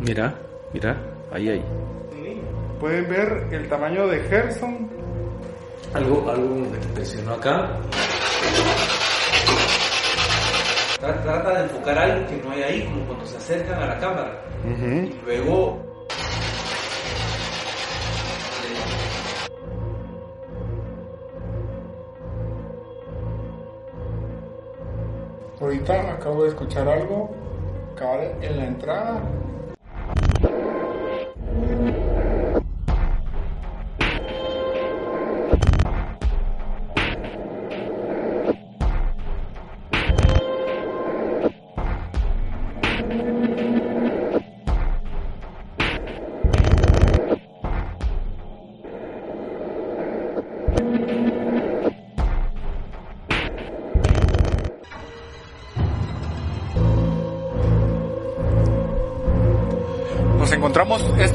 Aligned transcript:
Mira, 0.00 0.34
mira, 0.72 0.96
ahí, 1.32 1.48
ahí. 1.48 1.64
Pueden 2.80 3.08
ver 3.08 3.48
el 3.52 3.68
tamaño 3.68 4.06
de 4.08 4.20
Gerson. 4.24 4.88
Algo, 5.94 6.28
algo 6.30 6.54
me 6.56 6.76
impresionó 6.78 7.32
acá. 7.34 7.70
Tra- 11.00 11.22
Trata 11.22 11.50
de 11.58 11.62
enfocar 11.64 11.98
algo 11.98 12.26
que 12.28 12.36
no 12.42 12.50
hay 12.50 12.62
ahí, 12.62 12.84
como 12.84 13.06
cuando 13.06 13.26
se 13.26 13.36
acercan 13.36 13.82
a 13.82 13.86
la 13.86 13.98
cámara. 13.98 14.42
Y 14.64 15.14
luego 15.24 15.78
Ahorita 25.60 26.12
acabo 26.12 26.42
de 26.44 26.50
escuchar 26.50 26.86
algo 26.88 27.30
cabal 27.96 28.32
en 28.42 28.56
la 28.58 28.64
entrada. 28.66 29.20
Thank 31.58 31.96
you. 31.96 32.05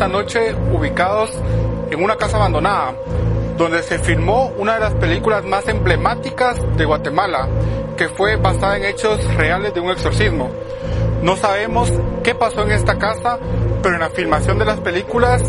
Esta 0.02 0.12
noche 0.12 0.56
ubicados 0.74 1.30
en 1.92 2.04
una 2.04 2.16
casa 2.16 2.38
abandonada, 2.38 2.96
donde 3.56 3.84
se 3.84 4.00
filmó 4.00 4.52
una 4.58 4.74
de 4.74 4.80
las 4.80 4.96
películas 4.96 5.46
más 5.46 5.68
emblemáticas 5.68 6.58
de 6.76 6.86
Guatemala, 6.86 7.48
que 7.96 8.10
fue 8.10 8.36
basada 8.36 8.78
en 8.78 8.86
hechos 8.86 9.24
reales 9.36 9.76
de 9.76 9.80
un 9.80 9.92
exorcismo. 9.92 10.50
No 11.22 11.36
sabemos 11.36 11.92
qué 12.24 12.34
pasó 12.34 12.64
en 12.64 12.72
esta 12.72 12.98
casa, 12.98 13.38
pero 13.84 13.94
en 13.94 14.02
la 14.02 14.10
filmación 14.10 14.58
de 14.58 14.66
las 14.66 14.80
películas 14.80 15.44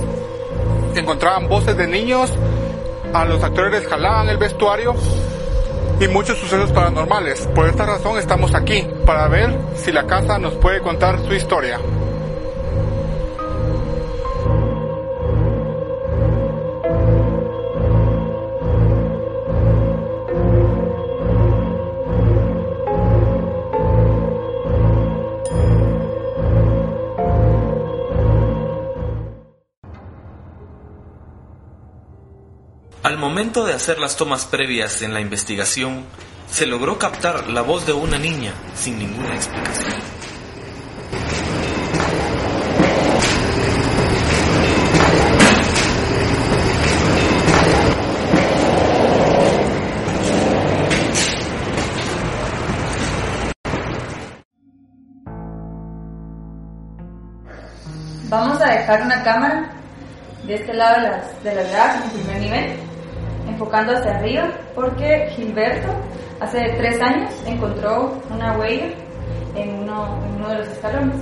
encontraban 0.96 1.48
voces 1.48 1.74
de 1.74 1.86
niños, 1.86 2.30
a 3.14 3.24
los 3.24 3.42
actores 3.42 3.72
les 3.72 3.88
jalaban 3.88 4.28
el 4.28 4.36
vestuario 4.36 4.94
y 5.98 6.08
muchos 6.08 6.36
sucesos 6.36 6.72
paranormales. 6.72 7.46
Por 7.54 7.68
esta 7.68 7.86
razón 7.86 8.18
estamos 8.18 8.54
aquí, 8.54 8.86
para 9.06 9.28
ver 9.28 9.56
si 9.76 9.92
la 9.92 10.06
casa 10.06 10.38
nos 10.38 10.52
puede 10.56 10.80
contar 10.80 11.20
su 11.20 11.32
historia. 11.32 11.80
Momento 33.32 33.64
de 33.64 33.72
hacer 33.72 33.98
las 33.98 34.18
tomas 34.18 34.44
previas 34.44 35.00
en 35.00 35.14
la 35.14 35.20
investigación, 35.22 36.04
se 36.50 36.66
logró 36.66 36.98
captar 36.98 37.48
la 37.48 37.62
voz 37.62 37.86
de 37.86 37.94
una 37.94 38.18
niña 38.18 38.52
sin 38.74 38.98
ninguna 38.98 39.34
explicación. 39.34 39.96
Vamos 58.28 58.60
a 58.60 58.66
dejar 58.66 59.02
una 59.04 59.22
cámara 59.22 59.72
de 60.46 60.54
este 60.54 60.74
lado 60.74 60.96
de 60.96 61.08
las, 61.08 61.44
de 61.44 61.54
las 61.54 61.70
gradas 61.70 62.04
en 62.04 62.10
primer 62.10 62.38
nivel, 62.38 62.91
enfocando 63.46 63.92
hacia 63.92 64.16
arriba, 64.16 64.50
porque 64.74 65.30
Gilberto 65.34 65.88
hace 66.40 66.74
tres 66.78 67.00
años 67.00 67.32
encontró 67.46 68.20
una 68.30 68.56
huella 68.58 68.88
en 69.54 69.80
uno, 69.80 70.48
de 70.48 70.58
los 70.58 70.68
escalones. 70.68 71.16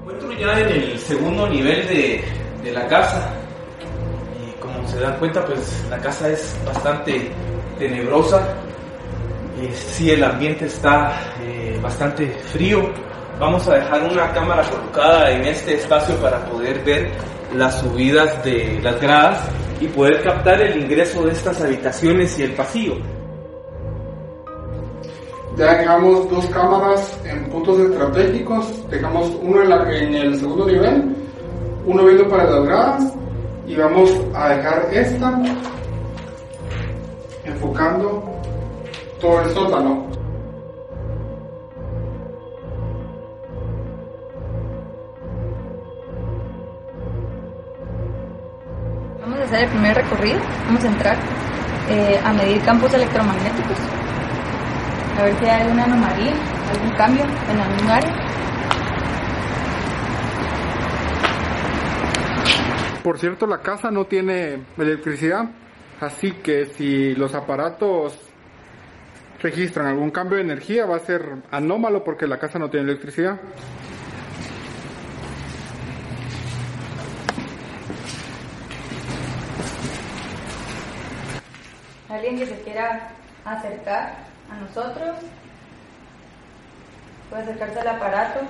encuentro 0.00 0.32
ya 0.32 0.60
en 0.60 0.68
el 0.68 0.98
segundo 0.98 1.48
nivel 1.48 1.86
de, 1.88 2.24
de 2.62 2.72
la 2.72 2.86
casa. 2.86 3.30
Y 4.40 4.60
como 4.60 4.86
se 4.88 5.00
dan 5.00 5.18
cuenta, 5.18 5.44
pues 5.44 5.84
la 5.90 5.98
casa 5.98 6.28
es 6.28 6.56
bastante 6.64 7.30
tenebrosa. 7.78 8.40
Eh, 9.60 9.72
sí, 9.72 10.10
el 10.10 10.24
ambiente 10.24 10.66
está 10.66 11.12
eh, 11.42 11.78
bastante 11.82 12.28
frío. 12.52 12.90
Vamos 13.38 13.66
a 13.68 13.74
dejar 13.74 14.02
una 14.02 14.32
cámara 14.32 14.62
colocada 14.62 15.30
en 15.30 15.44
este 15.44 15.74
espacio 15.74 16.16
para 16.16 16.44
poder 16.46 16.82
ver 16.84 17.10
las 17.54 17.80
subidas 17.80 18.42
de 18.44 18.80
las 18.82 19.00
gradas 19.00 19.40
y 19.84 19.88
poder 19.88 20.22
captar 20.22 20.62
el 20.62 20.82
ingreso 20.82 21.24
de 21.24 21.32
estas 21.32 21.60
habitaciones 21.60 22.38
y 22.38 22.44
el 22.44 22.54
pasillo. 22.54 22.94
Ya 25.58 25.76
dejamos 25.76 26.28
dos 26.30 26.46
cámaras 26.46 27.20
en 27.24 27.44
puntos 27.50 27.78
estratégicos. 27.78 28.90
Dejamos 28.90 29.30
uno 29.42 29.62
en, 29.62 30.14
el 30.14 30.38
segundo 30.40 30.66
nivel, 30.66 31.14
uno 31.86 32.04
viendo 32.04 32.28
para 32.28 32.44
las 32.44 32.64
gradas 32.64 33.12
y 33.66 33.76
vamos 33.76 34.10
a 34.34 34.48
dejar 34.48 34.88
esta 34.90 35.42
enfocando 37.44 38.24
todo 39.20 39.42
el 39.42 39.50
sótano. 39.50 40.13
Vamos 50.32 50.84
a 50.84 50.88
entrar 50.88 51.16
eh, 51.88 52.20
a 52.24 52.32
medir 52.32 52.62
campos 52.62 52.92
electromagnéticos, 52.94 53.76
a 55.18 55.24
ver 55.24 55.38
si 55.38 55.44
hay 55.44 55.62
alguna 55.62 55.84
anomalía, 55.84 56.32
algún 56.72 56.90
cambio 56.96 57.24
en 57.50 57.60
algún 57.60 57.90
área. 57.90 58.24
Por 63.02 63.18
cierto, 63.18 63.46
la 63.46 63.58
casa 63.58 63.90
no 63.90 64.06
tiene 64.06 64.64
electricidad, 64.78 65.50
así 66.00 66.32
que 66.42 66.66
si 66.66 67.14
los 67.14 67.34
aparatos 67.34 68.18
registran 69.42 69.86
algún 69.88 70.10
cambio 70.10 70.38
de 70.38 70.44
energía 70.44 70.86
va 70.86 70.96
a 70.96 71.00
ser 71.00 71.20
anómalo 71.50 72.02
porque 72.02 72.26
la 72.26 72.38
casa 72.38 72.58
no 72.58 72.70
tiene 72.70 72.90
electricidad. 72.90 73.38
Alguien 82.14 82.38
que 82.38 82.46
se 82.46 82.62
quiera 82.62 83.08
acercar 83.44 84.14
a 84.48 84.54
nosotros, 84.60 85.16
puede 87.28 87.42
acercarse 87.42 87.80
al 87.80 87.88
aparato, 87.88 88.40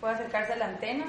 puede 0.00 0.14
acercarse 0.14 0.54
a 0.54 0.56
la 0.56 0.64
antena. 0.64 1.04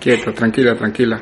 Quieto, 0.00 0.34
tranquila, 0.34 0.74
tranquila. 0.74 1.20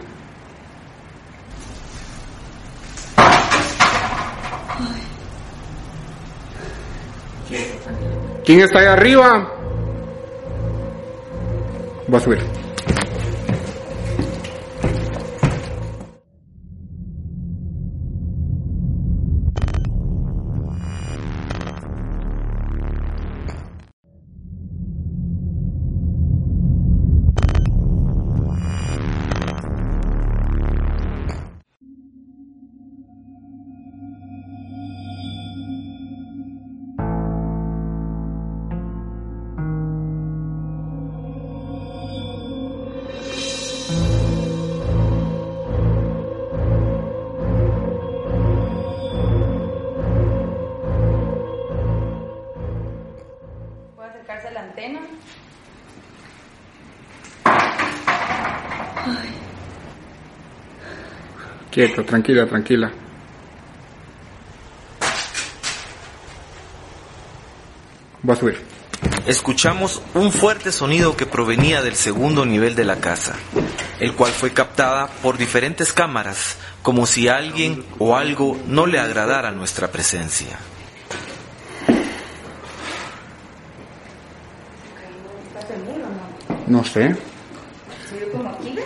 ¿Quién 8.46 8.60
está 8.60 8.78
ahí 8.78 8.86
arriba? 8.86 9.59
Va 12.10 12.18
a 12.18 12.20
subir. 12.20 12.59
Quieto, 61.80 62.04
tranquila, 62.04 62.44
tranquila. 62.46 62.92
Va 68.28 68.34
a 68.34 68.36
subir. 68.36 68.60
Escuchamos 69.26 70.02
un 70.12 70.30
fuerte 70.30 70.72
sonido 70.72 71.16
que 71.16 71.24
provenía 71.24 71.80
del 71.80 71.94
segundo 71.94 72.44
nivel 72.44 72.74
de 72.74 72.84
la 72.84 72.96
casa, 72.96 73.34
el 73.98 74.12
cual 74.12 74.30
fue 74.32 74.52
captada 74.52 75.06
por 75.22 75.38
diferentes 75.38 75.94
cámaras, 75.94 76.58
como 76.82 77.06
si 77.06 77.28
alguien 77.28 77.82
o 77.98 78.14
algo 78.14 78.58
no 78.66 78.84
le 78.84 78.98
agradara 78.98 79.50
nuestra 79.50 79.90
presencia. 79.90 80.58
¿Estás 85.48 85.66
seguro 85.66 86.04
o 86.04 86.70
no? 86.70 86.78
No 86.78 86.84
sé. 86.84 87.16
¿Se 88.06 88.18
vio 88.18 88.32
como 88.32 88.50
aquí, 88.50 88.70
ves? 88.76 88.84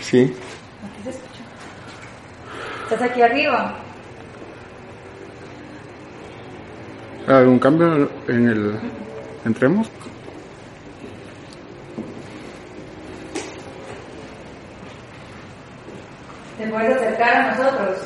Sí. 0.00 0.34
¿Estás 2.90 3.10
aquí 3.10 3.20
arriba? 3.20 3.74
¿Algún 7.26 7.58
cambio 7.58 8.10
en 8.28 8.48
el... 8.48 8.80
Entremos? 9.44 9.90
¿Te 16.56 16.66
puedes 16.68 16.96
acercar 16.96 17.36
a 17.36 17.50
nosotros? 17.50 17.98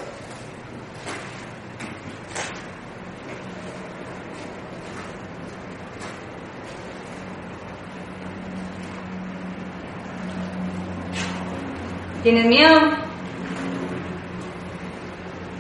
¿Tienes 12.23 12.46
miedo? 12.46 12.81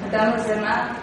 No 0.00 0.08
te 0.10 0.16
vamos 0.16 0.34
a 0.34 0.42
hacer 0.42 0.60
nada. 0.60 0.96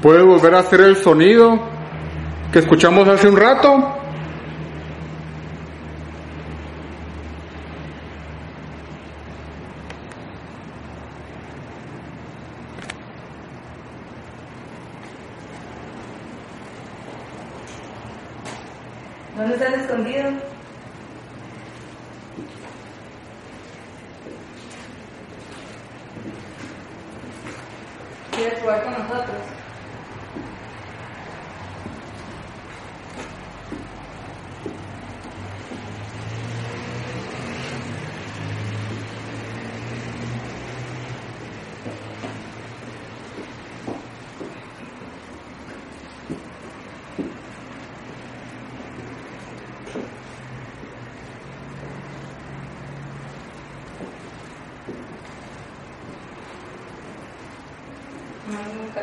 ¿Puede 0.00 0.22
volver 0.42 0.58
hacer 0.58 0.80
el 0.80 0.96
sonido 0.96 1.56
que 2.52 2.58
escuchamos 2.58 3.06
hace 3.06 3.28
un 3.28 3.36
rato? 3.36 3.96
¿Dónde 19.36 19.54
estás 19.54 19.74
escondido? 19.74 20.30
¿Quieres 28.32 28.60
jugar 28.60 28.82
con 28.82 28.92
nosotros? 28.92 29.62
No, 58.52 58.58
nunca. 58.74 59.02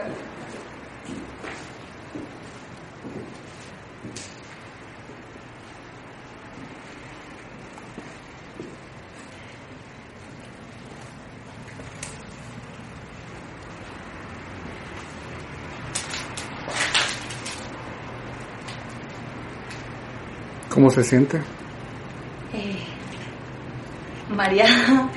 ¿Cómo 20.80 20.90
se 20.92 21.04
siente? 21.04 21.38
Eh, 22.54 22.78
mareada. 24.30 25.10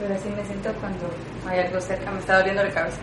Pero 0.00 0.14
así 0.14 0.30
me 0.30 0.42
siento 0.46 0.72
cuando 0.80 1.10
hay 1.46 1.58
algo 1.58 1.78
cerca, 1.82 2.10
me 2.10 2.18
está 2.18 2.38
doliendo 2.38 2.62
la 2.64 2.70
cabeza. 2.70 2.96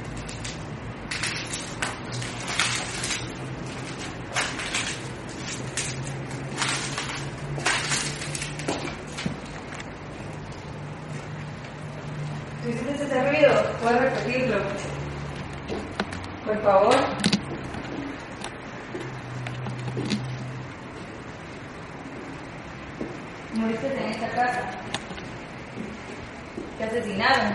Si 12.63 12.69
hiciste 12.71 13.03
ese 13.03 13.29
ruido, 13.29 13.51
puedes 13.83 14.01
repetirlo. 14.01 14.57
Por 16.43 16.63
favor. 16.63 17.10
En 24.21 24.27
esta 24.27 24.43
casa. 24.43 24.61
Te 26.77 26.83
asesinaron. 26.83 27.53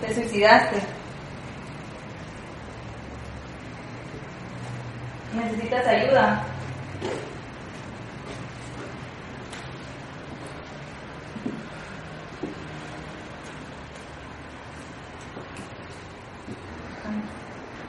Te 0.00 0.14
suicidaste. 0.14 0.76
Necesitas 5.34 5.86
ayuda. 5.88 6.44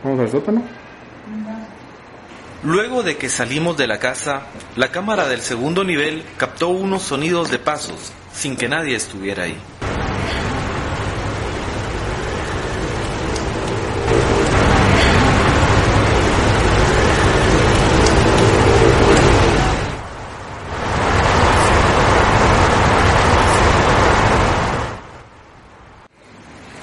Vamos 0.04 0.20
al 0.20 0.30
sótano. 0.32 0.77
Luego 2.68 3.02
de 3.02 3.16
que 3.16 3.30
salimos 3.30 3.78
de 3.78 3.88
la 3.88 3.98
casa, 3.98 4.42
la 4.76 4.92
cámara 4.92 5.30
del 5.30 5.40
segundo 5.40 5.86
nivel 5.86 6.26
captó 6.36 6.68
unos 6.68 7.02
sonidos 7.02 7.50
de 7.50 7.60
pasos, 7.60 8.12
sin 8.34 8.58
que 8.58 8.68
nadie 8.68 8.94
estuviera 8.94 9.44
ahí. 9.44 9.58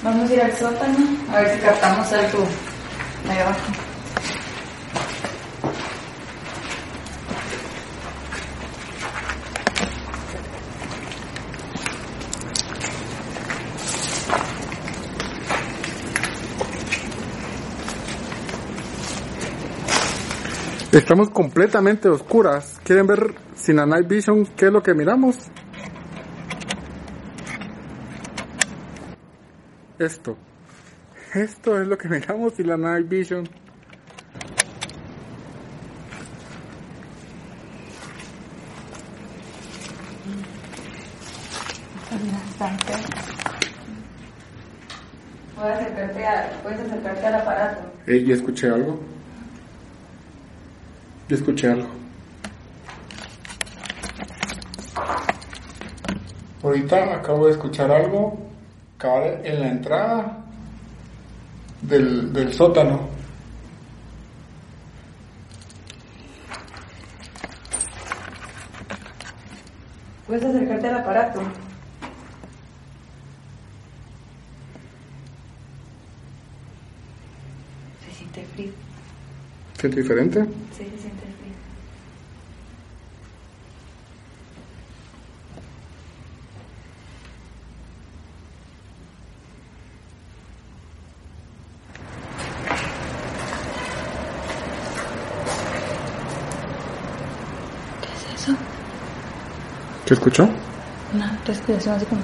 Vamos 0.01 0.31
a 0.31 0.33
ir 0.33 0.41
al 0.41 0.57
sótano 0.57 0.97
a 1.31 1.41
ver 1.41 1.55
si 1.55 1.61
captamos 1.61 2.11
algo 2.11 2.47
ahí 3.29 3.37
abajo. 3.37 3.84
Estamos 20.95 21.29
completamente 21.29 22.07
oscuras. 22.07 22.79
¿Quieren 22.85 23.05
ver 23.05 23.35
sin 23.53 23.75
la 23.75 23.85
night 23.85 24.07
vision 24.07 24.45
qué 24.55 24.67
es 24.67 24.71
lo 24.71 24.81
que 24.81 24.93
miramos? 24.93 25.35
Esto. 29.99 30.37
Esto 31.33 31.81
es 31.81 31.85
lo 31.89 31.97
que 31.97 32.07
miramos 32.09 32.53
sin 32.53 32.67
la 32.67 32.77
night 32.77 33.09
vision. 33.09 33.43
Puedes 45.57 45.77
acercarte, 45.77 46.25
a, 46.25 46.59
puedes 46.63 46.79
acercarte 46.79 47.25
al 47.27 47.35
aparato. 47.35 47.91
Eh, 48.07 48.23
¿Ya 48.23 48.35
escuché 48.35 48.69
algo? 48.69 48.97
Yo 51.27 51.35
escuché 51.35 51.69
algo. 51.69 51.87
Ahorita 56.61 57.15
acabo 57.15 57.47
de 57.47 57.53
escuchar 57.53 57.91
algo 57.91 58.37
cabal 58.97 59.41
en 59.43 59.59
la 59.59 59.67
entrada 59.69 60.37
del, 61.81 62.31
del 62.31 62.53
sótano. 62.53 63.07
Puedes 70.27 70.43
acercarte 70.43 70.87
al 70.87 70.95
aparato. 70.97 71.41
Se 78.03 78.11
siente 78.11 78.43
frío. 78.53 78.71
¿Siente 79.79 80.01
diferente? 80.01 80.45
Sí, 80.75 80.91
se 80.99 81.04
¿Qué 100.05 100.13
escuchó? 100.13 100.47
Una 101.13 101.37
respiración 101.45 101.95
así 101.95 102.05
como... 102.05 102.21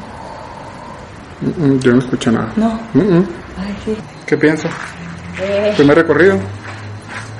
Mm, 1.42 1.66
mm, 1.76 1.80
Yo 1.80 1.92
no 1.94 2.00
escuché 2.00 2.32
nada. 2.32 2.52
No. 2.56 2.70
Mm, 2.94 3.00
mm. 3.18 3.28
Ay, 3.58 3.76
sí. 3.86 3.98
¿Qué 4.26 4.38
piensa? 4.38 4.70
Eh, 5.42 5.74
Primer 5.76 5.98
recorrido. 5.98 6.38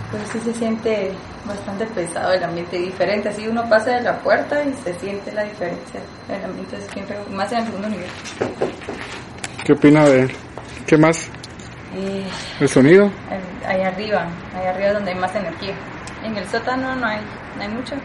pues 0.10 0.24
sí 0.32 0.40
se 0.44 0.54
siente 0.54 1.12
bastante 1.46 1.86
pesado 1.88 2.34
el 2.34 2.44
ambiente 2.44 2.78
diferente. 2.78 3.30
Así 3.30 3.48
uno 3.48 3.68
pasa 3.70 3.92
de 3.92 4.02
la 4.02 4.18
puerta 4.20 4.64
y 4.64 4.74
se 4.84 4.94
siente 5.00 5.32
la 5.32 5.44
diferencia. 5.44 6.00
El 6.30 6.44
ambiente 6.46 6.78
es 6.78 6.86
siempre 6.92 7.18
más 7.32 7.52
en 7.52 7.60
el 7.60 7.66
segundo 7.66 7.90
nivel. 7.90 8.08
¿Qué 9.64 9.74
opina 9.74 10.06
de 10.06 10.22
él? 10.22 10.32
¿Qué 10.88 10.98
más? 10.98 11.28
Eh, 11.94 12.26
¿El 12.60 12.70
sonido? 12.70 13.06
el- 13.06 13.68
ahí 13.68 13.82
arriba, 13.82 14.26
ahí 14.56 14.66
arriba 14.66 14.88
es 14.88 14.94
donde 14.96 15.12
hay 15.12 15.20
más 15.20 15.36
energía. 15.36 15.74
En 16.24 16.36
el 16.38 16.48
sótano 16.48 16.96
no 16.96 17.06
hay, 17.06 17.20
no 17.58 17.62
hay 17.64 17.70
mucho, 17.70 17.96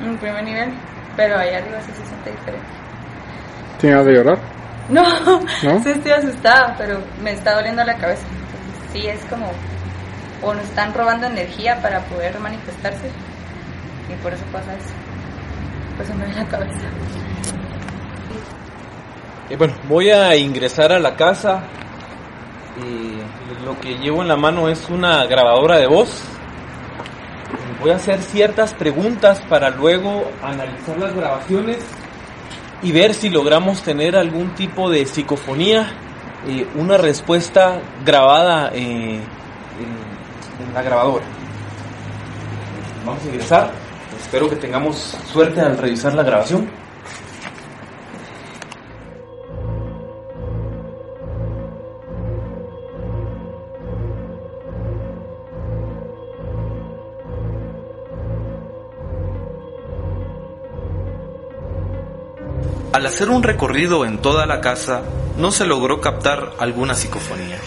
en 0.00 0.10
el 0.10 0.18
primer 0.18 0.44
nivel, 0.44 0.72
pero 1.16 1.38
ahí 1.38 1.54
arriba 1.54 1.80
sí 1.80 1.92
se 1.92 2.06
siente 2.06 2.30
diferente. 2.30 2.68
¿Tiene 3.78 3.96
ganas 3.96 4.06
de 4.06 4.14
llorar? 4.14 4.38
No, 4.88 5.02
¿No? 5.62 5.82
sí 5.82 5.90
estoy 5.90 6.12
asustada, 6.12 6.74
pero 6.76 7.00
me 7.22 7.32
está 7.32 7.54
doliendo 7.54 7.84
la 7.84 7.96
cabeza. 7.96 8.26
Entonces, 8.26 8.92
sí, 8.92 9.06
es 9.06 9.24
como, 9.26 9.50
o 10.42 10.54
nos 10.54 10.64
están 10.64 10.92
robando 10.92 11.26
energía 11.26 11.80
para 11.80 12.00
poder 12.00 12.38
manifestarse, 12.38 13.10
y 14.08 14.22
por 14.22 14.32
eso 14.32 14.44
pasa 14.52 14.74
eso. 14.74 14.90
Pues 15.96 16.08
me 16.10 16.24
duele 16.24 16.34
la 16.34 16.48
cabeza. 16.48 16.88
Y 19.50 19.56
bueno, 19.56 19.74
voy 19.88 20.10
a 20.10 20.34
ingresar 20.36 20.92
a 20.92 20.98
la 20.98 21.14
casa. 21.14 21.62
Y 22.76 23.64
lo 23.64 23.78
que 23.80 23.94
llevo 23.98 24.22
en 24.22 24.28
la 24.28 24.36
mano 24.36 24.68
es 24.68 24.88
una 24.88 25.24
grabadora 25.26 25.78
de 25.78 25.86
voz. 25.86 26.24
Voy 27.84 27.92
a 27.92 27.96
hacer 27.96 28.22
ciertas 28.22 28.72
preguntas 28.72 29.42
para 29.42 29.68
luego 29.68 30.24
analizar 30.42 30.98
las 30.98 31.14
grabaciones 31.14 31.76
y 32.82 32.92
ver 32.92 33.12
si 33.12 33.28
logramos 33.28 33.82
tener 33.82 34.16
algún 34.16 34.54
tipo 34.54 34.88
de 34.88 35.04
psicofonía, 35.04 35.92
eh, 36.48 36.66
una 36.76 36.96
respuesta 36.96 37.82
grabada 38.02 38.70
eh, 38.72 39.20
en 39.20 40.72
la 40.74 40.80
grabadora. 40.80 41.26
Vamos 43.04 43.22
a 43.22 43.26
ingresar. 43.26 43.70
Espero 44.18 44.48
que 44.48 44.56
tengamos 44.56 45.18
suerte 45.30 45.60
al 45.60 45.76
revisar 45.76 46.14
la 46.14 46.22
grabación. 46.22 46.66
Al 63.04 63.08
hacer 63.08 63.28
un 63.28 63.42
recorrido 63.42 64.06
en 64.06 64.16
toda 64.16 64.46
la 64.46 64.62
casa, 64.62 65.02
no 65.36 65.50
se 65.50 65.66
logró 65.66 66.00
captar 66.00 66.52
alguna 66.58 66.94
psicofonía. 66.94 67.58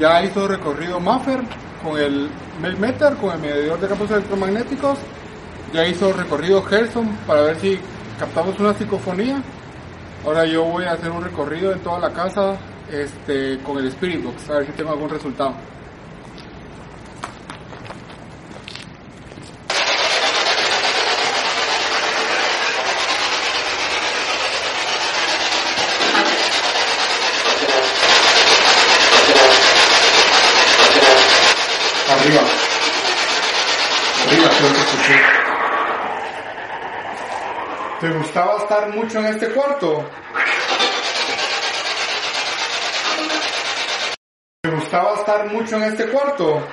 Ya 0.00 0.20
hizo 0.24 0.48
recorrido 0.48 0.98
Maffer 0.98 1.42
con 1.80 1.96
el 2.00 2.28
Melmeter, 2.60 3.14
con 3.18 3.36
el 3.36 3.38
medidor 3.38 3.78
de 3.78 3.86
campos 3.86 4.10
electromagnéticos. 4.10 4.98
Ya 5.72 5.86
hizo 5.86 6.12
recorrido 6.12 6.60
Gerson 6.64 7.06
para 7.24 7.42
ver 7.42 7.60
si 7.60 7.78
captamos 8.18 8.58
una 8.58 8.74
psicofonía. 8.74 9.40
Ahora 10.26 10.44
yo 10.44 10.64
voy 10.64 10.86
a 10.86 10.94
hacer 10.94 11.12
un 11.12 11.22
recorrido 11.22 11.72
en 11.72 11.78
toda 11.84 12.00
la 12.00 12.12
casa 12.12 12.56
este, 12.90 13.60
con 13.60 13.78
el 13.78 13.86
Spirit 13.86 14.24
Box, 14.24 14.50
a 14.50 14.54
ver 14.54 14.66
si 14.66 14.72
tengo 14.72 14.90
algún 14.90 15.08
resultado. 15.08 15.54
Arriba. 32.10 32.40
Arriba 34.26 34.48
creo 34.58 34.72
que 34.72 34.80
escuché. 34.80 35.20
¿Te 38.00 38.08
estar 38.68 38.94
mucho 38.94 39.18
en 39.20 39.24
este 39.24 39.48
cuarto? 39.48 40.04
¿Te 44.62 44.70
gustaba 44.70 45.14
estar 45.14 45.46
mucho 45.46 45.76
en 45.76 45.84
este 45.84 46.06
cuarto? 46.08 46.68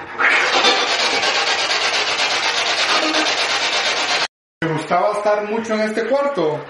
¿Te 4.59 4.67
gustaba 4.67 5.11
estar 5.13 5.43
mucho 5.49 5.73
en 5.75 5.81
este 5.83 6.05
cuarto? 6.07 6.65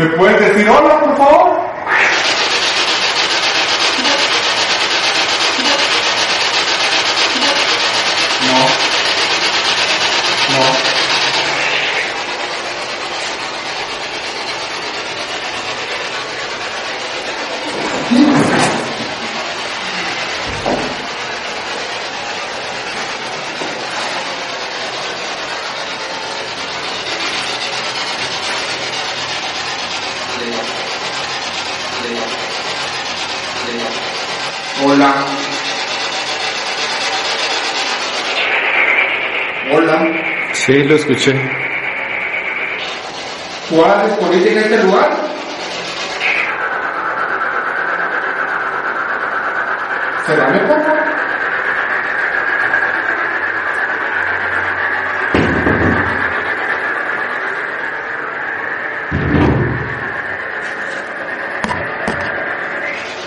¿Me 0.00 0.06
puedes 0.16 0.40
decir 0.40 0.66
hola, 0.66 0.98
por 0.98 1.14
favor? 1.18 1.60
No. 8.46 8.58
No. 10.56 10.90
Hola. 34.82 35.26
Hola. 39.70 40.49
Sí, 40.66 40.74
lo 40.84 40.94
escuché. 40.94 41.32
¿Cuál 43.70 44.06
disponible 44.08 44.52
en 44.52 44.58
este 44.58 44.82
lugar? 44.82 45.10
Cerrame 50.26 50.60
poco. 50.60 50.92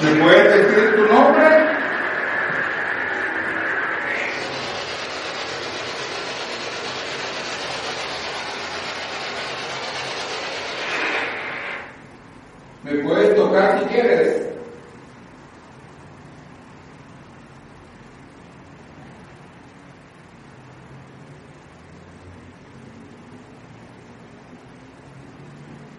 ¿Me 0.02 0.12
puedes 0.22 0.68
decir 0.68 0.96
tu 0.96 1.14
nombre? 1.14 1.74
¿Me 12.84 12.92
puedes 12.96 13.34
tocar 13.36 13.80
si 13.80 13.86
quieres? 13.86 14.44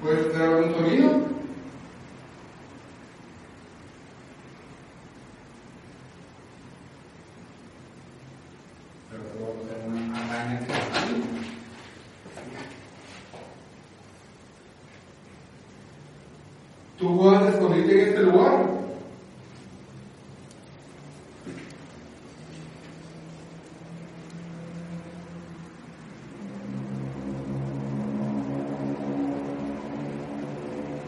¿Puedes 0.03 0.27
hacer 0.27 0.43
algún 0.43 0.75
sonido? 0.75 1.25
¿Tú 16.97 17.19
vas 17.19 17.43
a 17.43 17.49
esconderte 17.51 17.93
en 18.03 18.09
este 18.09 18.23
lugar? 18.23 18.65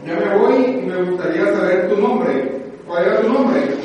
Ya 0.05 0.13
me 0.13 0.37
voy 0.37 0.55
y 0.65 0.85
me 0.85 1.01
gustaría 1.03 1.45
saber 1.45 1.89
tu 1.89 1.97
nombre. 1.97 2.61
¿Cuál 2.85 3.03
era 3.03 3.21
tu 3.21 3.29
nombre? 3.29 3.77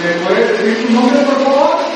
¿Me 0.00 0.26
puedes 0.26 0.58
decir 0.58 0.86
tu 0.86 0.92
nombre, 0.94 1.20
por 1.20 1.44
favor? 1.44 1.91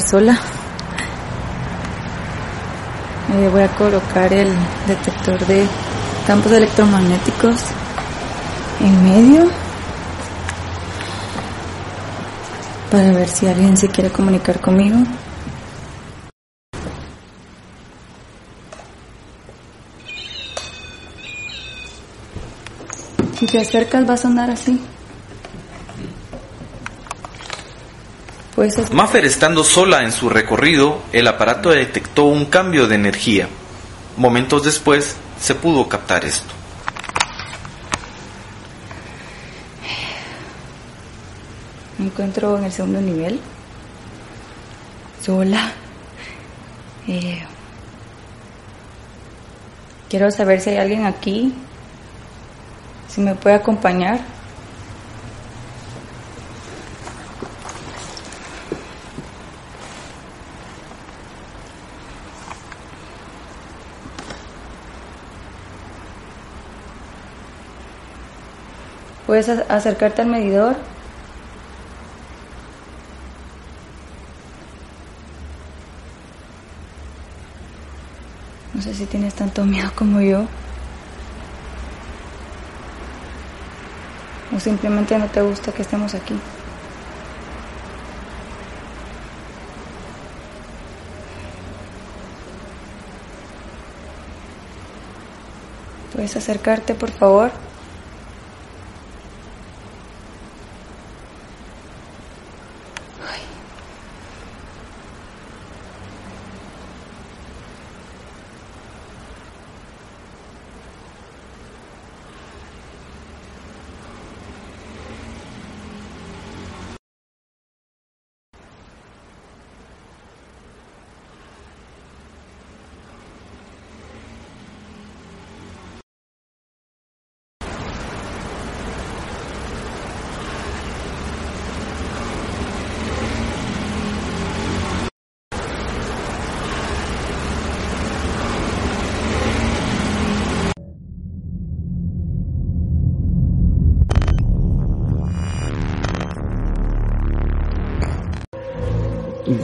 Sola. 0.00 0.38
Voy 3.50 3.62
a 3.62 3.68
colocar 3.68 4.32
el 4.32 4.52
detector 4.86 5.44
de 5.46 5.66
campos 6.26 6.52
electromagnéticos 6.52 7.56
en 8.80 9.04
medio 9.04 9.50
para 12.90 13.10
ver 13.12 13.28
si 13.28 13.46
alguien 13.46 13.76
se 13.76 13.88
quiere 13.88 14.10
comunicar 14.10 14.60
conmigo. 14.60 14.98
Si 23.38 23.46
te 23.46 23.58
acercas 23.58 24.08
va 24.08 24.14
a 24.14 24.16
sonar 24.18 24.50
así. 24.50 24.78
Puedes 28.62 28.78
es- 28.78 28.92
Maffer 28.92 29.24
estando 29.24 29.64
sola 29.64 30.04
en 30.04 30.12
su 30.12 30.28
recorrido, 30.28 31.02
el 31.12 31.26
aparato 31.26 31.70
detectó 31.70 32.26
un 32.26 32.44
cambio 32.44 32.86
de 32.86 32.94
energía. 32.94 33.48
Momentos 34.16 34.62
después 34.62 35.16
se 35.40 35.56
pudo 35.56 35.88
captar 35.88 36.24
esto. 36.24 36.52
Me 41.98 42.06
encuentro 42.06 42.56
en 42.58 42.64
el 42.64 42.72
segundo 42.72 43.00
nivel, 43.00 43.40
sola. 45.24 45.72
Eh, 47.08 47.42
quiero 50.08 50.30
saber 50.30 50.60
si 50.60 50.70
hay 50.70 50.76
alguien 50.78 51.04
aquí, 51.04 51.52
si 53.08 53.20
me 53.20 53.34
puede 53.34 53.56
acompañar. 53.56 54.20
Puedes 69.32 69.48
acercarte 69.48 70.20
al 70.20 70.28
medidor. 70.28 70.76
No 78.74 78.82
sé 78.82 78.92
si 78.92 79.06
tienes 79.06 79.32
tanto 79.32 79.64
miedo 79.64 79.90
como 79.94 80.20
yo. 80.20 80.44
O 84.54 84.60
simplemente 84.60 85.16
no 85.16 85.28
te 85.28 85.40
gusta 85.40 85.72
que 85.72 85.80
estemos 85.80 86.14
aquí. 86.14 86.38
¿Puedes 96.12 96.36
acercarte, 96.36 96.94
por 96.94 97.10
favor? 97.10 97.71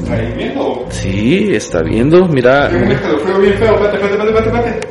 ¿Está 0.09 0.23
ahí 0.23 0.33
viendo? 0.39 0.87
Sí, 0.89 1.55
está 1.55 1.83
viendo, 1.83 2.27
mira. 2.29 2.69
Bien 2.69 2.99
feo. 3.59 4.88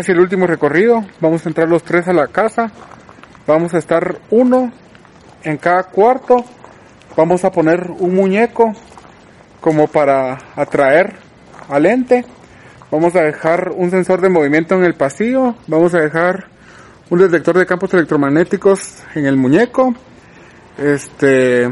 Casi 0.00 0.12
el 0.12 0.20
último 0.20 0.46
recorrido. 0.46 1.04
Vamos 1.20 1.44
a 1.44 1.50
entrar 1.50 1.68
los 1.68 1.82
tres 1.82 2.08
a 2.08 2.14
la 2.14 2.28
casa. 2.28 2.72
Vamos 3.46 3.74
a 3.74 3.78
estar 3.78 4.18
uno 4.30 4.72
en 5.42 5.58
cada 5.58 5.82
cuarto. 5.82 6.42
Vamos 7.14 7.44
a 7.44 7.50
poner 7.50 7.90
un 7.98 8.14
muñeco 8.14 8.72
como 9.60 9.88
para 9.88 10.38
atraer 10.56 11.16
al 11.68 11.84
ente. 11.84 12.24
Vamos 12.90 13.14
a 13.14 13.20
dejar 13.20 13.72
un 13.76 13.90
sensor 13.90 14.22
de 14.22 14.30
movimiento 14.30 14.74
en 14.74 14.84
el 14.84 14.94
pasillo. 14.94 15.54
Vamos 15.66 15.92
a 15.92 15.98
dejar 16.00 16.46
un 17.10 17.18
detector 17.18 17.58
de 17.58 17.66
campos 17.66 17.92
electromagnéticos 17.92 19.02
en 19.14 19.26
el 19.26 19.36
muñeco. 19.36 19.94
Este 20.78 21.68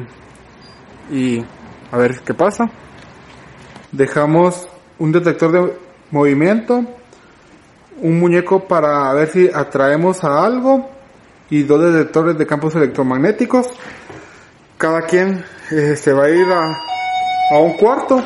y 1.11 1.43
a 1.91 1.97
ver 1.97 2.21
qué 2.27 2.35
pasa. 2.35 2.71
Dejamos 3.91 4.69
un 4.99 5.13
detector 5.13 5.51
de 5.51 5.73
movimiento, 6.11 6.85
un 8.01 8.19
muñeco 8.19 8.67
para 8.67 9.13
ver 9.13 9.29
si 9.29 9.51
atraemos 9.53 10.25
a 10.25 10.45
algo 10.45 10.89
y 11.51 11.63
dos 11.63 11.93
detectores 11.93 12.37
de 12.39 12.47
campos 12.47 12.75
electromagnéticos. 12.75 13.67
Cada 14.77 15.03
quien 15.03 15.45
eh, 15.71 15.97
se 15.97 16.13
va 16.13 16.25
a 16.25 16.31
ir 16.31 16.47
a, 16.53 16.79
a 17.55 17.59
un 17.59 17.77
cuarto 17.77 18.23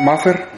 Master. 0.00 0.48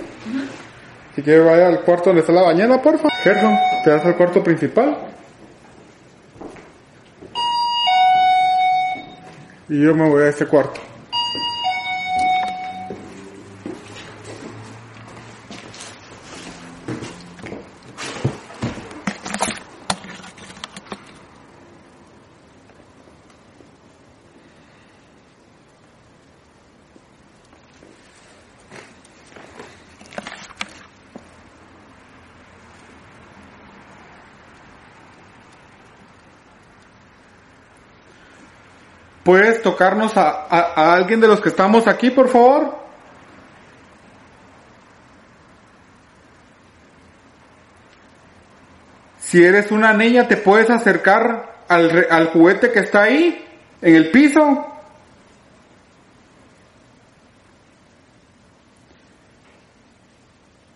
Si 1.15 1.23
quiere 1.23 1.41
vaya 1.41 1.67
al 1.67 1.83
cuarto 1.83 2.11
donde 2.11 2.21
está 2.21 2.33
la 2.33 2.43
bañera, 2.43 2.81
porfa. 2.81 3.09
Gerson, 3.23 3.59
te 3.85 3.91
das 3.91 4.05
al 4.05 4.17
cuarto 4.17 4.43
principal. 4.43 4.97
Y 9.69 9.83
yo 9.83 9.95
me 9.95 10.09
voy 10.09 10.23
a 10.23 10.29
este 10.29 10.47
cuarto. 10.47 10.81
¿Puedes 39.25 39.63
tocarnos 39.63 40.17
a, 40.17 40.47
a, 40.51 40.95
alguien 40.95 41.21
de 41.21 41.29
los 41.29 41.41
que 41.41 41.49
estamos 41.49 41.87
aquí, 41.87 42.11
por 42.11 42.29
favor? 42.29 42.77
Si 49.21 49.43
eres 49.43 49.71
una 49.71 49.93
niña, 49.93 50.27
¿te 50.27 50.37
puedes 50.37 50.69
acercar 50.71 51.65
al, 51.69 52.07
al 52.11 52.27
juguete 52.29 52.73
que 52.73 52.81
está 52.81 53.05
ahí, 53.05 53.47
en 53.81 53.95
el 53.95 54.11
piso? 54.11 54.67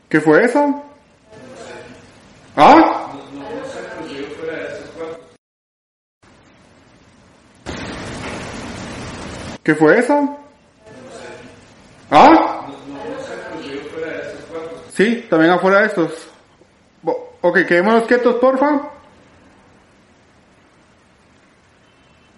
¿Qué 0.09 0.21
fue 0.21 0.45
eso? 0.45 0.85
¿Ah? 2.57 3.06
¿Qué 9.67 9.75
fue 9.75 9.99
eso? 9.99 10.39
¿Ah? 12.09 12.69
Sí, 14.95 15.27
también 15.29 15.51
afuera 15.51 15.81
de 15.81 15.87
estos. 15.87 16.29
Ok, 17.41 17.65
quedémonos 17.67 18.05
quietos, 18.05 18.37
porfa. 18.37 18.93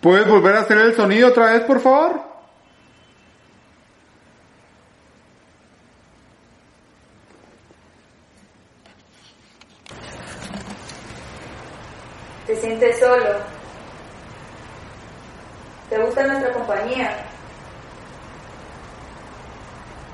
¿Puedes 0.01 0.27
volver 0.27 0.57
a 0.57 0.61
hacer 0.61 0.79
el 0.79 0.95
sonido 0.97 1.29
otra 1.29 1.53
vez, 1.53 1.65
por 1.65 1.81
favor? 1.81 2.23
Te 12.47 12.57
sientes 12.57 12.99
solo. 12.99 13.58
¿Te 15.89 15.99
gusta 15.99 16.27
nuestra 16.27 16.53
compañía? 16.53 17.17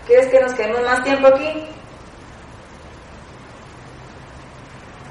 ¿Quieres 0.06 0.28
que 0.28 0.40
nos 0.40 0.52
quedemos 0.54 0.82
más 0.82 1.02
tiempo 1.02 1.26
aquí? 1.28 1.66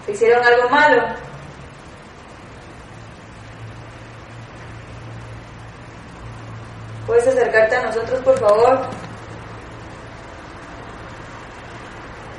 ¿Te 0.06 0.12
hicieron 0.14 0.46
algo 0.46 0.70
malo? 0.70 1.04
¿Puedes 7.08 7.28
acercarte 7.28 7.76
a 7.76 7.86
nosotros, 7.88 8.22
por 8.22 8.40
favor? 8.40 8.80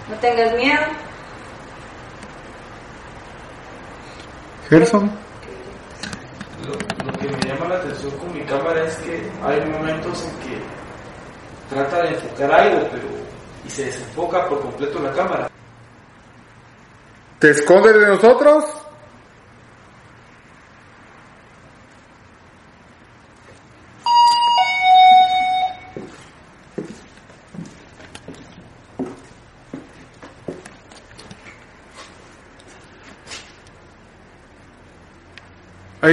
No 0.08 0.16
tengas 0.16 0.54
miedo. 0.54 0.82
Gerson. 4.68 5.24
Que 7.24 7.30
me 7.30 7.54
llama 7.54 7.68
la 7.70 7.76
atención 7.76 8.10
con 8.18 8.34
mi 8.34 8.42
cámara 8.44 8.84
es 8.84 8.96
que 8.96 9.30
hay 9.42 9.58
momentos 9.70 10.24
en 10.24 10.50
que 10.50 11.74
trata 11.74 12.02
de 12.02 12.08
enfocar 12.10 12.52
algo, 12.52 12.86
pero 12.90 13.04
y 13.64 13.70
se 13.70 13.86
desenfoca 13.86 14.46
por 14.46 14.60
completo 14.60 14.98
la 15.00 15.10
cámara. 15.12 15.50
¿Te 17.38 17.50
escondes 17.50 17.94
de 17.94 18.06
nosotros? 18.08 18.83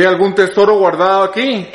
¿Hay 0.02 0.08
algún 0.08 0.34
tesoro 0.34 0.80
guardado 0.80 1.26
aquí? 1.26 1.70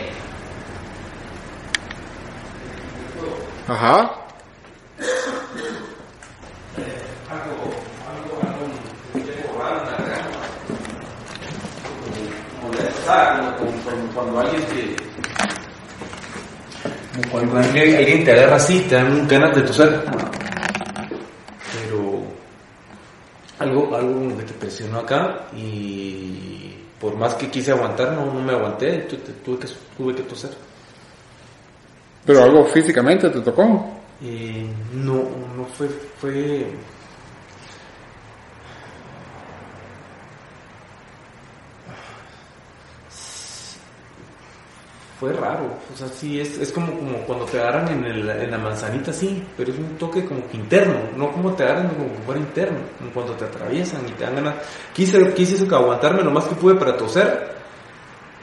Ajá. 3.69 4.11
Cuando, 14.13 14.41
alguien 14.41 14.65
te 17.91 17.97
alguien, 17.97 18.25
te 18.25 18.33
agarra 18.33 18.57
así, 18.57 18.81
te 18.89 18.97
dan 18.97 19.29
ganas 19.29 19.55
de 19.55 19.63
toser. 19.63 20.05
Pero 21.73 22.25
algo, 23.61 23.95
algo 23.95 24.37
que 24.37 24.43
te 24.43 24.53
presionó 24.55 24.99
acá 24.99 25.47
y 25.57 26.56
por 27.01 27.17
más 27.17 27.35
que 27.35 27.49
quise 27.51 27.73
aguantar, 27.73 28.13
no, 28.13 28.27
no 28.33 28.41
me 28.41 28.53
aguanté, 28.53 28.99
tu- 29.09 29.17
te- 29.17 29.33
tuve 29.33 29.59
que, 29.59 29.69
tuve 29.97 30.15
que 30.15 30.23
toser. 30.23 30.51
Pero 32.25 32.43
algo 32.43 32.65
físicamente 32.65 33.31
te 33.31 33.41
tocó. 33.41 33.91
Eh, 34.23 34.67
no, 34.95 35.15
no 35.57 35.65
fue, 35.77 35.89
fue. 36.19 36.67
Fue 45.19 45.33
raro, 45.33 45.65
o 45.95 45.97
sea, 45.97 46.09
sí, 46.09 46.39
es, 46.41 46.59
es 46.59 46.71
como, 46.73 46.93
como 46.93 47.17
cuando 47.21 47.47
te 47.47 47.59
agarran 47.59 47.89
en, 47.89 48.05
el- 48.05 48.29
en 48.29 48.51
la 48.51 48.59
manzanita, 48.59 49.15
sí, 49.15 49.43
pero 49.57 49.73
es 49.73 49.79
un 49.79 49.97
toque 49.97 50.27
como 50.27 50.47
que 50.47 50.59
interno, 50.59 50.95
no 51.17 51.33
como 51.33 51.55
te 51.55 51.63
agarran 51.65 51.89
como 51.89 52.13
que 52.13 52.19
fuera 52.27 52.41
interno, 52.41 52.79
como 52.99 53.11
cuando 53.13 53.33
te 53.35 53.47
atraviesan 53.47 54.07
y 54.07 54.11
te 54.13 54.25
dan 54.25 54.35
ganas. 54.35 54.57
Quise, 54.93 55.33
quise 55.33 55.55
eso 55.55 55.67
que 55.67 55.75
aguantarme 55.75 56.23
lo 56.23 56.31
más 56.31 56.45
que 56.45 56.55
pude 56.57 56.75
para 56.75 56.99
toser, 56.99 57.49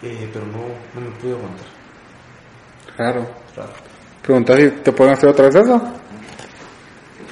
eh, 0.02 0.28
pero 0.34 0.48
no, 0.48 0.64
no 0.96 1.02
me 1.10 1.16
pude 1.18 1.34
aguantar. 1.34 1.68
Claro. 2.96 3.28
Raro. 3.56 3.74
Preguntar 4.24 4.58
si 4.60 4.70
te 4.72 4.92
pueden 4.94 5.14
hacer 5.14 5.30
otra 5.30 5.46
vez 5.46 5.56
eso. 5.56 5.76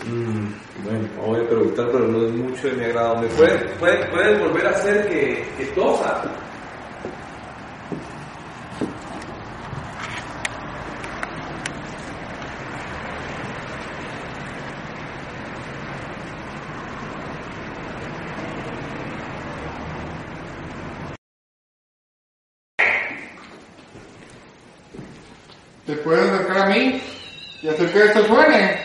Mm, 0.05 0.83
bueno, 0.83 1.07
no 1.17 1.21
voy 1.23 1.41
a 1.41 1.47
preguntar, 1.49 1.87
pero 1.91 2.07
no 2.07 2.25
es 2.27 2.31
mucho 2.31 2.67
de 2.67 2.73
mi 2.73 2.83
agrado. 2.85 3.17
¿Me 3.21 3.27
puedes, 3.29 3.71
puedes, 3.79 4.05
puedes 4.09 4.39
volver 4.39 4.67
a 4.67 4.69
hacer 4.69 5.07
que, 5.09 5.47
que 5.57 5.65
tosa? 5.73 6.21
¿Te 25.91 25.97
puedes 25.97 26.23
acercar 26.31 26.57
a 26.57 26.65
mí 26.67 27.01
y 27.61 27.67
hacer 27.67 27.91
que 27.91 28.05
esto 28.05 28.25
suene? 28.25 28.80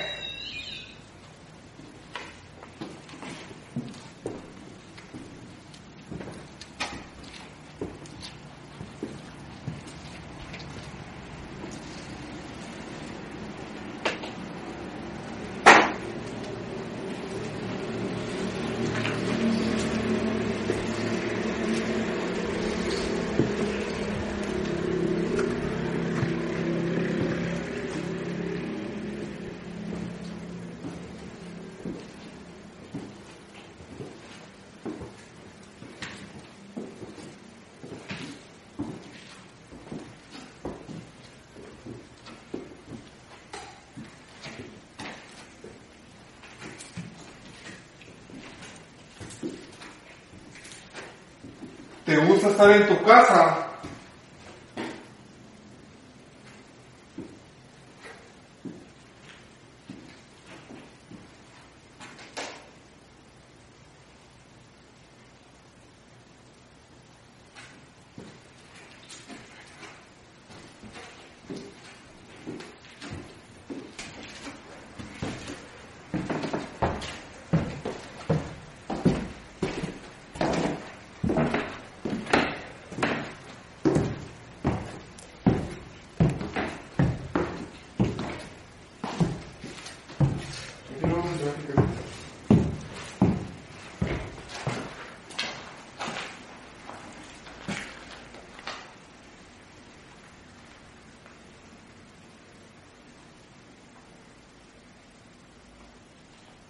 Gusta 52.24 52.48
estar 52.48 52.70
en 52.70 52.86
tu 52.86 53.02
casa, 53.04 53.66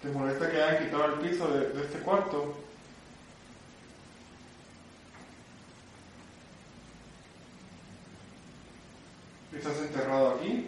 ¿Te 0.07 0.13
molesta 0.13 0.49
que 0.49 0.61
hayan 0.61 0.85
quitado 0.85 1.05
el 1.05 1.19
piso 1.19 1.47
de, 1.49 1.69
de 1.69 1.81
este 1.81 1.99
cuarto? 1.99 2.55
¿Estás 9.51 9.77
enterrado 9.79 10.35
aquí? 10.35 10.67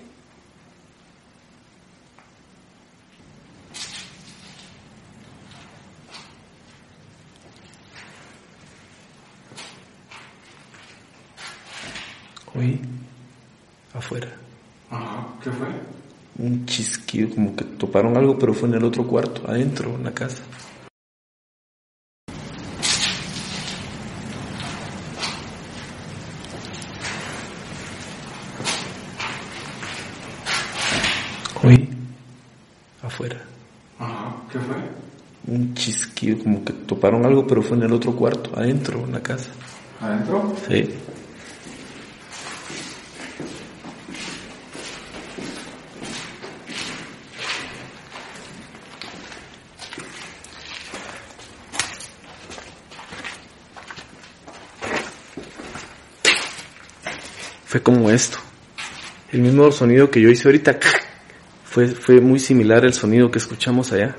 Oí 12.60 12.78
afuera 13.94 14.28
Ajá, 14.90 15.28
¿qué 15.42 15.50
fue? 15.50 15.68
un 16.40 16.66
chisquido, 16.66 17.30
como 17.34 17.56
que 17.56 17.64
toparon 17.64 18.18
algo, 18.18 18.38
pero 18.38 18.54
fue 18.54 18.68
en 18.70 18.76
el 18.76 18.84
otro 18.84 19.06
cuarto, 19.08 19.42
adentro, 19.50 19.96
en 19.96 20.04
la 20.04 20.12
casa. 20.14 20.42
Oí 31.64 31.90
afuera 33.04 33.38
Ajá, 34.00 34.36
¿qué 34.52 34.60
fue? 34.60 34.76
un 35.48 35.74
chisquido, 35.74 36.38
como 36.44 36.64
que 36.64 36.74
toparon 36.74 37.26
algo, 37.26 37.48
pero 37.48 37.62
fue 37.62 37.76
en 37.78 37.84
el 37.84 37.94
otro 37.94 38.16
cuarto, 38.16 38.52
adentro, 38.56 39.04
en 39.04 39.14
la 39.14 39.22
casa. 39.22 39.50
¿Adentro? 40.00 40.56
Sí. 40.68 40.90
Como 57.90 58.12
esto. 58.12 58.38
El 59.32 59.42
mismo 59.42 59.72
sonido 59.72 60.12
que 60.12 60.22
yo 60.22 60.30
hice 60.30 60.48
ahorita. 60.48 60.78
Fue, 61.64 61.88
fue 61.88 62.20
muy 62.20 62.40
similar 62.40 62.84
al 62.84 62.94
sonido 62.94 63.30
que 63.30 63.38
escuchamos 63.38 63.92
allá. 63.92 64.16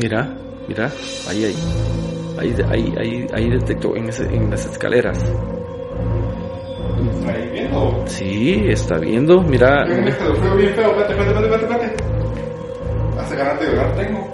Mira, 0.00 0.34
mira, 0.66 0.90
ahí, 1.28 1.44
ahí, 1.44 1.54
ahí, 2.38 2.54
ahí, 2.70 2.94
ahí, 2.98 3.26
ahí 3.34 3.50
detectó 3.50 3.94
en, 3.96 4.08
ese- 4.08 4.34
en 4.34 4.50
las 4.50 4.64
escaleras. 4.66 5.18
¿Está 7.18 7.32
ahí 7.32 7.48
viendo? 7.52 8.04
Sí, 8.06 8.64
está 8.68 8.96
viendo, 8.98 9.42
mira. 9.42 9.84
Este 9.84 10.12
feo 10.22 10.56
bien 10.56 10.74
feo. 10.74 10.90
Espérate, 10.90 11.12
espérate, 11.12 11.46
espérate, 11.46 11.64
espérate. 11.64 13.20
Hace 13.20 13.36
ganas 13.36 13.60
de 13.60 13.66
llorar 13.66 13.94
tengo. 13.96 14.29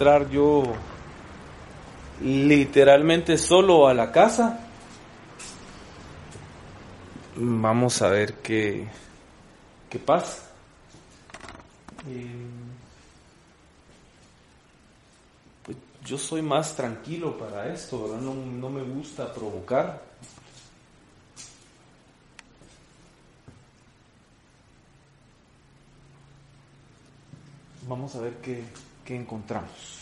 Entrar 0.00 0.30
yo 0.30 0.62
literalmente 2.22 3.36
solo 3.36 3.86
a 3.86 3.92
la 3.92 4.10
casa. 4.10 4.58
Vamos 7.36 8.00
a 8.00 8.08
ver 8.08 8.36
qué, 8.36 8.88
qué 9.90 9.98
pasa. 9.98 10.42
Eh, 12.08 12.46
pues 15.64 15.76
yo 16.06 16.16
soy 16.16 16.40
más 16.40 16.74
tranquilo 16.74 17.36
para 17.36 17.70
esto. 17.70 18.18
No, 18.22 18.32
no 18.34 18.70
me 18.70 18.80
gusta 18.80 19.30
provocar. 19.34 20.02
Vamos 27.86 28.14
a 28.14 28.20
ver 28.20 28.36
qué, 28.36 28.64
qué 29.04 29.16
encontramos. 29.16 29.99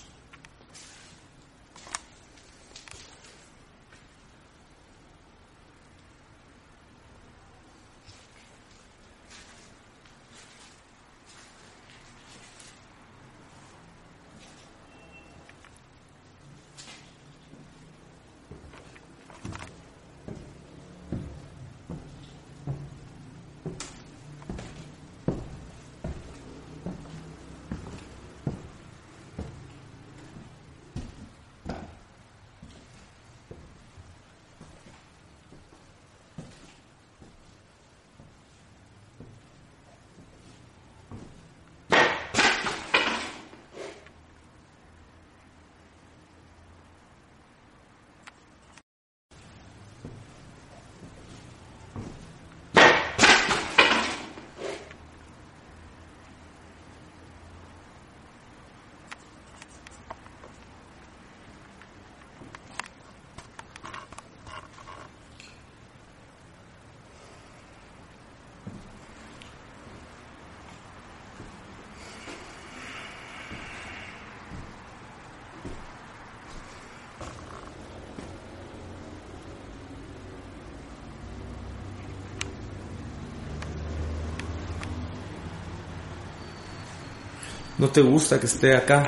No 87.79 87.89
te 87.89 88.03
gusta 88.03 88.39
que 88.39 88.47
esté 88.47 88.77
acá. 88.77 89.07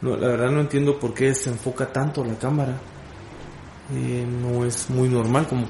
No, 0.00 0.16
la 0.16 0.28
verdad 0.28 0.50
no 0.50 0.60
entiendo 0.60 0.98
por 0.98 1.12
qué 1.12 1.34
se 1.34 1.50
enfoca 1.50 1.92
tanto 1.92 2.24
la 2.24 2.38
cámara. 2.38 2.78
Eh, 3.92 4.24
no 4.26 4.64
es 4.64 4.88
muy 4.90 5.08
normal, 5.08 5.48
como 5.48 5.66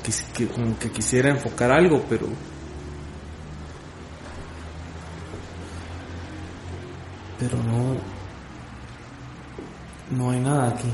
como 0.54 0.78
que 0.78 0.90
quisiera 0.90 1.30
enfocar 1.30 1.70
algo, 1.70 2.04
pero... 2.08 2.26
Pero. 7.38 7.56
No 10.10 10.30
hay 10.30 10.40
nada 10.40 10.70
aquí. 10.70 10.90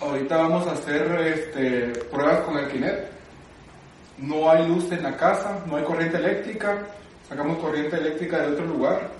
Ahorita 0.00 0.36
vamos 0.36 0.66
a 0.66 0.72
hacer 0.72 1.02
este, 1.20 2.00
pruebas 2.10 2.40
con 2.40 2.58
el 2.58 2.68
Kinect. 2.68 3.12
No 4.18 4.50
hay 4.50 4.66
luz 4.66 4.90
en 4.90 5.02
la 5.02 5.16
casa, 5.16 5.62
no 5.66 5.76
hay 5.76 5.84
corriente 5.84 6.16
eléctrica. 6.16 6.86
Sacamos 7.28 7.58
corriente 7.58 7.96
de 8.32 8.52
otro 8.52 8.66
lugar. 8.66 9.10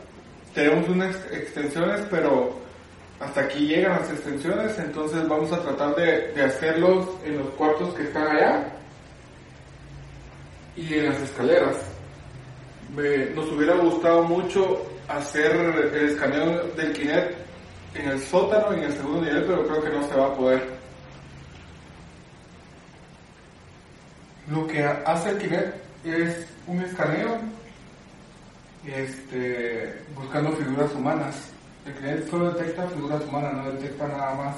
Tenemos 0.54 0.88
unas 0.88 1.16
extensiones, 1.32 2.00
pero 2.10 2.54
hasta 3.20 3.42
aquí 3.42 3.66
llegan 3.66 4.00
las 4.00 4.10
extensiones. 4.10 4.78
Entonces 4.78 5.26
vamos 5.28 5.52
a 5.52 5.60
tratar 5.62 5.94
de, 5.96 6.42
hacerlos 6.42 7.08
en 7.24 7.38
los 7.38 7.48
cuartos 7.50 7.94
que 7.94 8.02
están 8.04 8.26
allá 8.36 8.72
y 10.76 10.94
en 10.94 11.06
las 11.06 11.20
escaleras. 11.20 11.76
Nos 13.34 13.50
hubiera 13.52 13.74
gustado 13.76 14.22
mucho 14.22 14.82
hacer 15.08 15.50
el 15.52 16.08
escaneo 16.10 16.62
del 16.76 16.92
Kinect 16.92 17.34
en 17.94 18.08
el 18.10 18.20
sótano 18.20 18.74
y 18.74 18.78
en 18.78 18.84
el 18.84 18.92
segundo 18.92 19.20
nivel, 19.22 19.44
pero 19.44 19.66
creo 19.66 19.82
que 19.82 19.90
no 19.90 20.02
se 20.08 20.14
va 20.14 20.26
a 20.26 20.34
poder. 20.34 20.62
Lo 24.50 24.66
que 24.66 24.82
ha- 24.84 25.02
hace 25.06 25.30
el 25.30 25.38
Kinect 25.38 25.74
es 26.04 26.46
un 26.66 26.80
escaneo 26.82 27.38
este, 28.86 30.02
buscando 30.14 30.52
figuras 30.52 30.92
humanas. 30.94 31.50
El 31.86 31.94
Kinect 31.94 32.30
solo 32.30 32.50
detecta 32.52 32.88
figuras 32.88 33.22
humanas, 33.24 33.54
no 33.54 33.72
detecta 33.72 34.08
nada 34.08 34.34
más. 34.34 34.56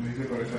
Me 0.00 0.08
dice 0.08 0.24
por 0.24 0.40
eso. 0.40 0.56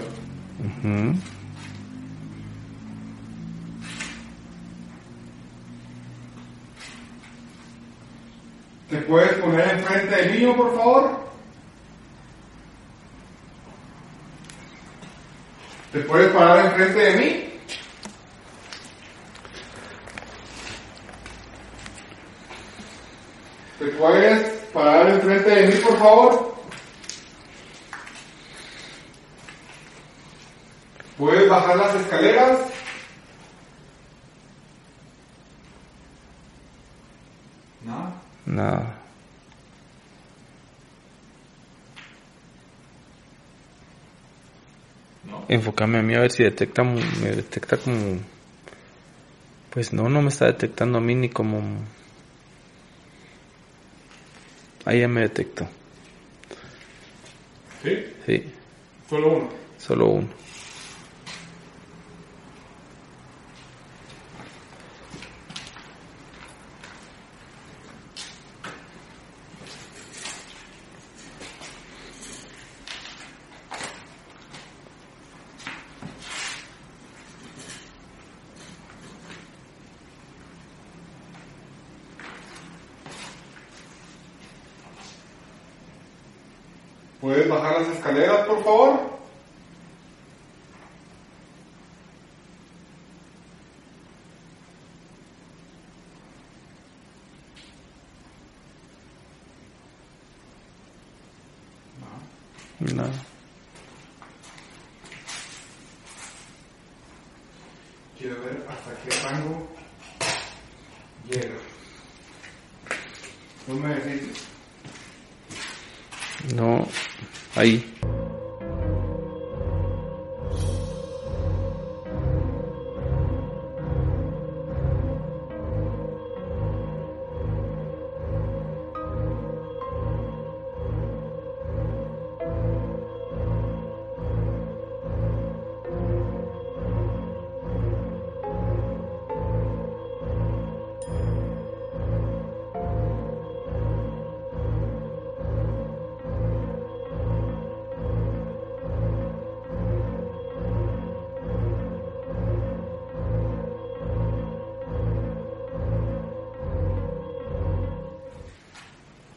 ¿Te 8.89 8.97
puedes 9.01 9.33
poner 9.33 9.69
enfrente 9.75 10.15
del 10.15 10.31
niño, 10.39 10.55
por 10.55 10.75
favor? 10.75 11.28
¿Te 15.91 16.01
puedes 16.01 16.31
parar 16.31 16.65
enfrente 16.67 16.99
de 16.99 17.17
mí? 17.17 17.49
¿Te 23.79 23.85
puedes 23.85 24.49
parar 24.71 25.09
enfrente 25.09 25.49
de 25.49 25.67
mí, 25.67 25.73
por 25.81 25.97
favor? 25.97 26.55
¿Puedes 31.17 31.49
bajar 31.49 31.75
las 31.75 31.95
escaleras? 31.95 32.59
No. 37.83 38.13
No. 38.45 38.98
Enfócame 45.49 45.97
a 45.97 46.03
mí 46.03 46.13
a 46.13 46.19
ver 46.19 46.31
si 46.31 46.43
detecta, 46.43 46.83
me 46.83 47.31
detecta 47.31 47.75
como... 47.77 48.19
Pues 49.71 49.91
no, 49.93 50.07
no 50.07 50.21
me 50.21 50.29
está 50.29 50.45
detectando 50.45 50.99
a 50.99 51.01
mí 51.01 51.15
ni 51.15 51.29
como... 51.29 51.61
Ahí 54.85 54.99
ya 55.01 55.07
me 55.07 55.21
detectó. 55.21 55.67
¿Sí? 57.83 57.97
Sí, 58.25 58.43
Solo 59.09 59.29
uno. 59.37 59.49
solo 59.79 60.07
uno. 60.07 60.27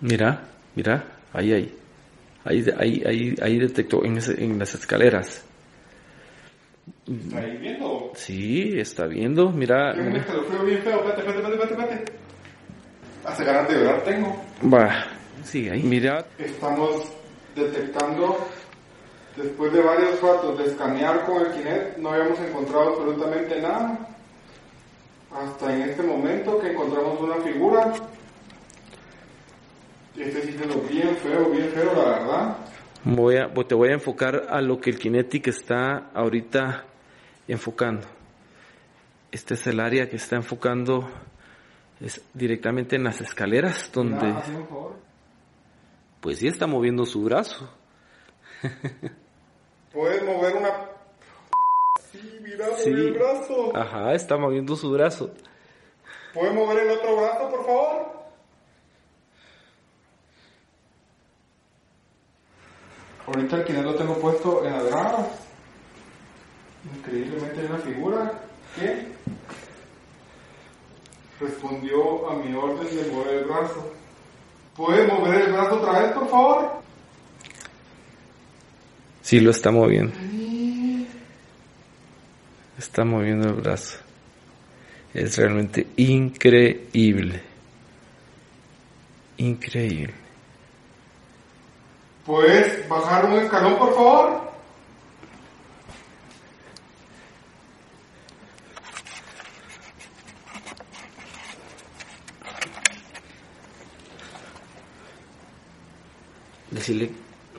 Mira, 0.03 0.42
mira, 0.74 1.05
ahí, 1.32 1.53
ahí. 1.53 1.78
Ahí, 2.44 2.64
ahí, 2.78 3.03
ahí, 3.07 3.34
ahí 3.40 3.59
detectó 3.59 4.05
en, 4.05 4.18
ese- 4.18 4.42
en 4.44 4.59
las 4.59 4.74
escaleras. 4.74 5.44
¿Está 7.07 7.38
ahí 7.38 7.57
viendo? 7.59 8.11
Sí, 8.14 8.78
está 8.78 9.07
viendo, 9.07 9.50
mira. 9.50 9.92
Escalofrío 9.92 10.64
bien 10.64 10.82
feo. 10.82 10.96
Espérate, 10.98 11.20
espérate, 11.20 11.53
espérate, 11.55 11.72
espérate. 11.74 12.12
Hace 13.24 13.44
ganas 13.44 13.68
de 13.68 13.74
llorar 13.78 14.03
tengo. 14.03 14.42
Va, 14.72 15.05
sí, 15.44 15.68
ahí. 15.68 15.82
Mira, 15.84 16.24
Estamos 16.38 17.12
detectando, 17.55 18.38
después 19.36 19.72
de 19.72 19.80
varios 19.80 20.20
ratos 20.20 20.59
de 20.59 20.64
escanear 20.64 21.24
con 21.24 21.46
el 21.46 21.53
Kinect, 21.53 21.98
no 21.98 22.11
habíamos 22.11 22.40
encontrado 22.40 22.88
absolutamente 22.90 23.61
nada. 23.61 23.98
Hasta 25.32 25.74
en 25.76 25.82
este 25.82 26.03
momento 26.03 26.59
que 26.59 26.72
encontramos 26.72 27.20
una 27.20 27.36
figura. 27.36 27.92
Este 30.17 30.43
sí 30.43 30.53
quedó 30.53 30.81
bien 30.83 31.17
feo, 31.17 31.51
bien 31.51 31.69
feo, 31.71 31.95
la 31.95 32.05
verdad. 32.11 32.57
voy 33.05 33.37
a, 33.37 33.53
te 33.53 33.75
voy 33.75 33.89
a 33.89 33.93
enfocar 33.95 34.47
a 34.51 34.61
lo 34.61 34.79
que 34.81 34.91
el 34.91 34.99
Kinetic 34.99 35.49
está 35.49 36.11
ahorita 36.15 36.85
enfocando. 37.49 38.07
Este 39.31 39.55
es 39.55 39.67
el 39.67 39.81
área 39.81 40.09
que 40.11 40.17
está 40.17 40.37
enfocando 40.37 41.09
es 42.01 42.21
directamente 42.35 42.97
en 42.97 43.05
las 43.05 43.21
escaleras 43.21 43.91
donde 43.93 44.27
un 44.27 44.67
favor. 44.69 44.97
pues 46.21 46.39
sí 46.39 46.49
está 46.49 46.67
moviendo 46.67 47.05
su 47.07 47.23
brazo. 47.23 47.69
Puedes 49.93 50.23
mover 50.25 50.57
una. 50.57 50.69
Sí, 52.13 52.39
mira, 52.43 52.67
Sí. 52.77 52.91
el 52.91 53.13
brazo. 53.15 53.75
Ajá, 53.75 54.13
está 54.13 54.37
moviendo 54.37 54.77
su 54.77 54.91
brazo. 54.91 55.33
¿Puede 56.35 56.53
mover 56.53 56.81
el 56.81 56.91
otro 56.91 57.17
brazo, 57.17 57.49
por 57.49 57.65
favor? 57.65 58.22
Ahorita 63.35 63.57
el 63.57 63.64
quinel 63.64 63.85
lo 63.85 63.95
tengo 63.95 64.14
puesto 64.18 64.62
en 64.66 64.72
la 64.72 64.83
grama. 64.83 65.26
Increíblemente 66.97 67.61
hay 67.61 67.66
una 67.66 67.78
figura 67.78 68.33
que 68.76 69.07
respondió 71.41 72.28
a 72.28 72.37
mi 72.37 72.55
orden 72.55 72.95
de 72.95 73.11
mover 73.11 73.35
el 73.37 73.45
brazo. 73.45 73.93
¿Puede 74.76 75.07
mover 75.07 75.43
el 75.43 75.53
brazo 75.53 75.76
otra 75.76 76.01
vez, 76.01 76.12
por 76.12 76.28
favor? 76.28 76.83
Sí 79.22 79.41
lo 79.41 79.51
está 79.51 79.70
moviendo. 79.70 80.14
Está 82.78 83.05
moviendo 83.05 83.49
el 83.49 83.55
brazo. 83.55 83.99
Es 85.14 85.39
realmente 85.39 85.87
increíble. 85.97 87.43
Increíble. 89.39 90.22
¿Puedes 92.25 92.89
bajar 92.89 93.25
un 93.25 93.33
escalón, 93.33 93.77
por 93.77 93.95
favor? 93.95 94.43
Decirle, 106.70 107.11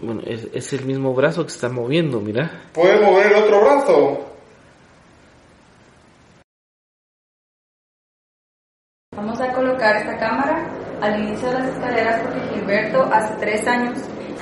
bueno, 0.02 0.22
es, 0.26 0.48
es 0.54 0.74
el 0.74 0.86
mismo 0.86 1.14
brazo 1.14 1.44
que 1.44 1.50
se 1.50 1.56
está 1.58 1.70
moviendo, 1.70 2.22
mira. 2.22 2.64
¿Puede 2.74 3.00
mover 3.06 3.28
el 3.28 3.36
otro 3.36 3.62
brazo? 3.62 4.34
Vamos 9.16 9.40
a 9.42 9.54
colocar 9.54 9.98
esta 9.98 10.18
cámara 10.18 10.68
al 11.02 11.20
inicio 11.22 11.50
de 11.50 11.60
las 11.60 11.68
escaleras 11.68 12.22
porque 12.22 12.40
Gilberto 12.54 13.04
hace 13.12 13.36
tres 13.36 13.68
años 13.68 13.93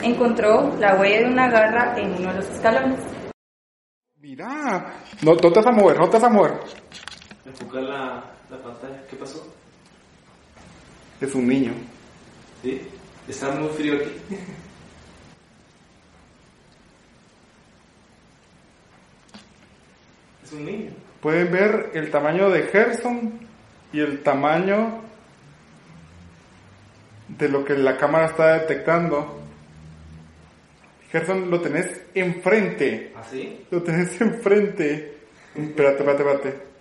encontró 0.03 0.75
la 0.79 0.95
huella 0.95 1.19
de 1.19 1.25
una 1.25 1.49
garra 1.49 1.97
en 1.97 2.13
uno 2.13 2.29
de 2.29 2.35
los 2.35 2.49
escalones. 2.49 2.99
Mira, 4.17 4.93
no, 5.23 5.33
no 5.33 5.37
te 5.37 5.49
vas 5.49 5.67
a 5.67 5.71
mover, 5.71 5.99
no 5.99 6.09
te 6.09 6.17
vas 6.17 6.23
a 6.23 6.29
mover. 6.29 6.53
Enfocar 7.45 7.83
la, 7.83 8.23
la 8.49 8.57
pantalla. 8.57 9.01
¿Qué 9.09 9.15
pasó? 9.15 9.45
Es 11.19 11.35
un 11.35 11.47
niño. 11.47 11.73
¿Sí? 12.61 12.81
Está 13.27 13.51
muy 13.51 13.69
frío 13.69 13.95
aquí. 13.95 14.11
es 20.43 20.51
un 20.53 20.65
niño. 20.65 20.91
Pueden 21.21 21.51
ver 21.51 21.91
el 21.93 22.09
tamaño 22.09 22.49
de 22.49 22.63
Gerson 22.63 23.39
y 23.93 23.99
el 23.99 24.23
tamaño 24.23 25.01
de 27.27 27.49
lo 27.49 27.63
que 27.63 27.75
la 27.75 27.97
cámara 27.97 28.27
está 28.27 28.53
detectando. 28.59 29.40
Gerson, 31.11 31.49
lo 31.49 31.59
tenés 31.59 32.01
enfrente. 32.13 33.11
¿Así? 33.15 33.65
Lo 33.69 33.83
tenés 33.83 34.19
enfrente. 34.21 35.17
Espérate, 35.53 35.97
espérate, 36.03 36.23
espérate. 36.23 36.71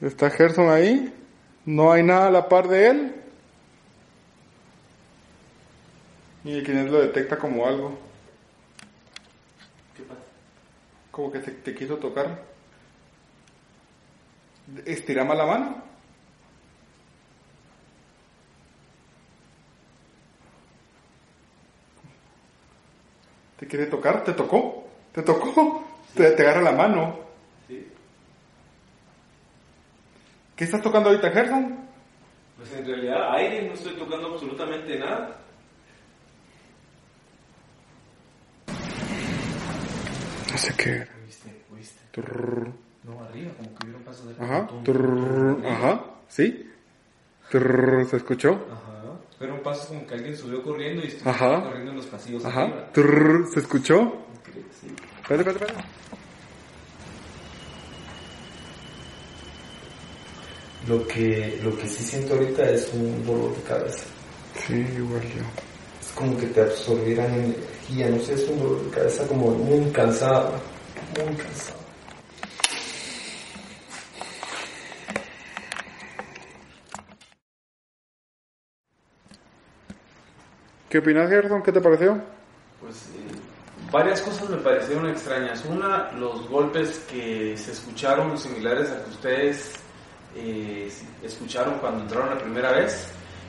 Está 0.00 0.30
Gerson 0.30 0.70
ahí. 0.70 1.12
No 1.66 1.90
hay 1.90 2.04
nada 2.04 2.28
a 2.28 2.30
la 2.30 2.48
par 2.48 2.68
de 2.68 2.86
él. 2.86 3.14
Y 6.44 6.54
el 6.54 6.64
Kinect 6.64 6.90
lo 6.90 7.00
detecta 7.00 7.36
como 7.36 7.66
algo. 7.66 7.98
¿Qué 9.96 10.04
pasa? 10.04 10.20
Como 11.10 11.32
que 11.32 11.40
te, 11.40 11.50
te 11.50 11.74
quiso 11.74 11.96
tocar. 11.96 12.44
Estira 14.86 15.24
más 15.24 15.36
la 15.36 15.46
mano. 15.46 15.89
¿Te 23.60 23.66
quiere 23.66 23.86
tocar? 23.86 24.24
¿Te 24.24 24.32
tocó? 24.32 24.88
¿Te 25.12 25.22
tocó? 25.22 25.84
Te, 26.14 26.30
te 26.30 26.42
agarra 26.42 26.62
la 26.62 26.72
mano. 26.72 27.20
¿Sí? 27.68 27.86
¿Qué 30.56 30.64
estás 30.64 30.80
tocando 30.80 31.10
ahorita, 31.10 31.30
Gerson? 31.30 31.78
Pues 32.56 32.72
en 32.72 32.86
realidad 32.86 33.34
aire, 33.34 33.68
no 33.68 33.74
estoy 33.74 33.96
tocando 33.96 34.32
absolutamente 34.32 34.98
nada. 34.98 35.36
No 40.50 40.58
sé 40.58 40.74
qué. 40.78 41.06
¿Oíste? 41.22 41.62
¿Oíste? 41.70 42.00
No, 43.04 43.22
arriba, 43.22 43.52
como 43.58 43.74
que 43.74 43.84
vieron 43.84 44.02
pasos 44.04 44.26
de 44.36 44.42
Ajá. 44.42 44.68
tum. 44.68 45.66
Ajá. 45.66 46.04
¿Sí? 46.28 46.66
Trrr. 47.50 48.06
¿Se 48.06 48.16
escuchó? 48.16 48.52
Ajá. 48.72 48.89
Fueron 49.40 49.62
pasos 49.62 49.86
como 49.86 50.06
que 50.06 50.12
alguien 50.16 50.36
subió 50.36 50.62
corriendo 50.62 51.02
y 51.02 51.06
estuvo 51.08 51.30
Ajá. 51.30 51.62
corriendo 51.62 51.92
en 51.92 51.96
los 51.96 52.04
pasillos 52.04 52.44
Ajá. 52.44 52.60
arriba. 52.64 52.92
Trrr. 52.92 53.46
¿Se 53.54 53.60
escuchó? 53.60 54.12
Sí. 54.78 54.88
Espérate, 55.22 55.48
espérate, 55.48 55.64
espérate. 55.64 55.88
Lo 60.86 61.06
que, 61.06 61.58
lo 61.64 61.74
que 61.74 61.88
sí 61.88 62.04
siento 62.04 62.34
ahorita 62.34 62.70
es 62.70 62.90
un 62.92 63.24
dolor 63.24 63.56
de 63.56 63.62
cabeza. 63.62 64.04
Sí, 64.66 64.74
igual 64.74 65.22
yo. 65.22 65.42
Es 66.02 66.08
como 66.14 66.36
que 66.36 66.46
te 66.48 66.60
absorbieran 66.60 67.32
energía, 67.32 68.10
no 68.10 68.18
sé, 68.22 68.34
es 68.34 68.46
un 68.46 68.58
dolor 68.58 68.84
de 68.84 68.90
cabeza 68.90 69.26
como 69.26 69.52
muy 69.52 69.90
cansado, 69.90 70.52
muy 71.16 71.34
cansado. 71.34 71.79
¿Qué 80.90 80.98
opinas, 80.98 81.30
Gerson? 81.30 81.62
¿Qué 81.62 81.72
te 81.72 81.80
pareció? 81.80 82.18
Pues 82.80 82.96
eh, 83.14 83.38
varias 83.92 84.20
cosas 84.20 84.50
me 84.50 84.56
parecieron 84.56 85.08
extrañas. 85.08 85.64
Una, 85.64 86.10
los 86.18 86.48
golpes 86.48 86.98
que 87.10 87.56
se 87.56 87.72
escucharon 87.72 88.36
similares 88.36 88.90
a 88.90 89.04
que 89.04 89.10
ustedes 89.10 89.72
eh, 90.36 90.90
escucharon 91.22 91.74
cuando 91.78 92.02
entraron 92.02 92.30
la 92.30 92.38
primera 92.38 92.72
vez. 92.72 93.06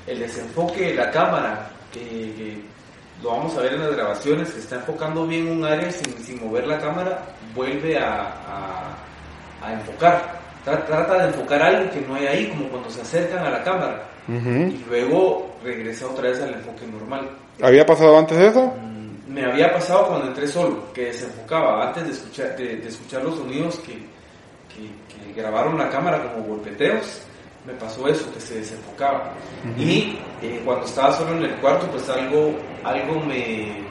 El 0.08 0.20
desenfoque 0.20 0.88
de 0.90 0.94
la 0.96 1.10
cámara, 1.12 1.72
que, 1.92 2.00
que 2.00 2.62
lo 3.24 3.32
vamos 3.32 3.58
a 3.58 3.62
ver 3.62 3.74
en 3.74 3.82
las 3.82 3.96
grabaciones, 3.96 4.50
que 4.52 4.60
está 4.60 4.76
enfocando 4.76 5.26
bien 5.28 5.48
un 5.48 5.64
área 5.66 5.92
sin, 5.92 6.18
sin 6.24 6.40
mover 6.44 6.68
la 6.68 6.80
cámara, 6.80 7.26
vuelve 7.56 7.98
a, 7.98 8.22
a- 8.24 8.98
a 9.64 9.74
enfocar. 9.74 10.41
Tra- 10.66 10.86
Trata 10.86 11.18
de 11.24 11.28
enfocar 11.30 11.62
algo 11.62 11.92
que 11.92 12.02
no 12.02 12.16
hay 12.16 12.28
ahí, 12.28 12.48
como 12.50 12.68
cuando 12.70 12.90
se 12.90 13.02
acercan 13.02 13.46
a 13.46 13.50
la 13.50 13.64
cámara. 13.64 14.04
Y 14.28 14.86
luego 14.88 15.50
regresa 15.64 16.06
otra 16.08 16.30
vez 16.30 16.42
al 16.42 16.54
enfoque 16.54 16.86
normal. 16.88 17.30
¿Había 17.62 17.86
pasado 17.86 18.18
antes 18.18 18.38
eso? 18.38 18.68
Mm, 18.82 19.34
Me 19.34 19.46
había 19.46 19.74
pasado 19.74 20.08
cuando 20.08 20.28
entré 20.28 20.48
solo, 20.48 20.92
que 20.94 21.06
desenfocaba, 21.06 21.88
antes 21.88 22.04
de 22.06 22.12
escuchar, 22.12 22.56
de, 22.56 22.78
de 22.78 22.88
escuchar 22.88 23.24
los 23.24 23.36
sonidos 23.38 23.80
que, 23.80 23.94
que- 23.94 25.34
que 25.34 25.34
grabaron 25.42 25.78
la 25.78 25.90
cámara 25.90 26.22
como 26.32 26.46
golpeteos, 26.46 27.22
me 27.66 27.74
pasó 27.74 28.08
eso, 28.08 28.32
que 28.34 28.40
se 28.40 28.56
desenfocaba. 28.60 29.32
Y 29.78 30.18
eh, 30.42 30.62
cuando 30.66 30.86
estaba 30.86 31.12
solo 31.14 31.36
en 31.38 31.44
el 31.44 31.56
cuarto, 31.56 31.88
pues 31.88 32.08
algo, 32.10 32.54
algo 32.84 33.20
me 33.22 33.82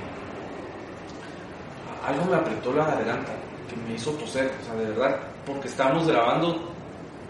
algo 2.07 2.25
me 2.31 2.37
apretó 2.37 2.73
la 2.73 2.87
garganta, 2.87 3.33
que 3.71 3.77
me 3.89 3.95
hizo 3.95 4.11
toser, 4.13 4.51
o 4.61 4.65
sea, 4.67 4.75
de 4.75 4.87
verdad, 4.91 5.17
porque 5.47 5.69
estábamos 5.69 6.07
grabando, 6.09 6.61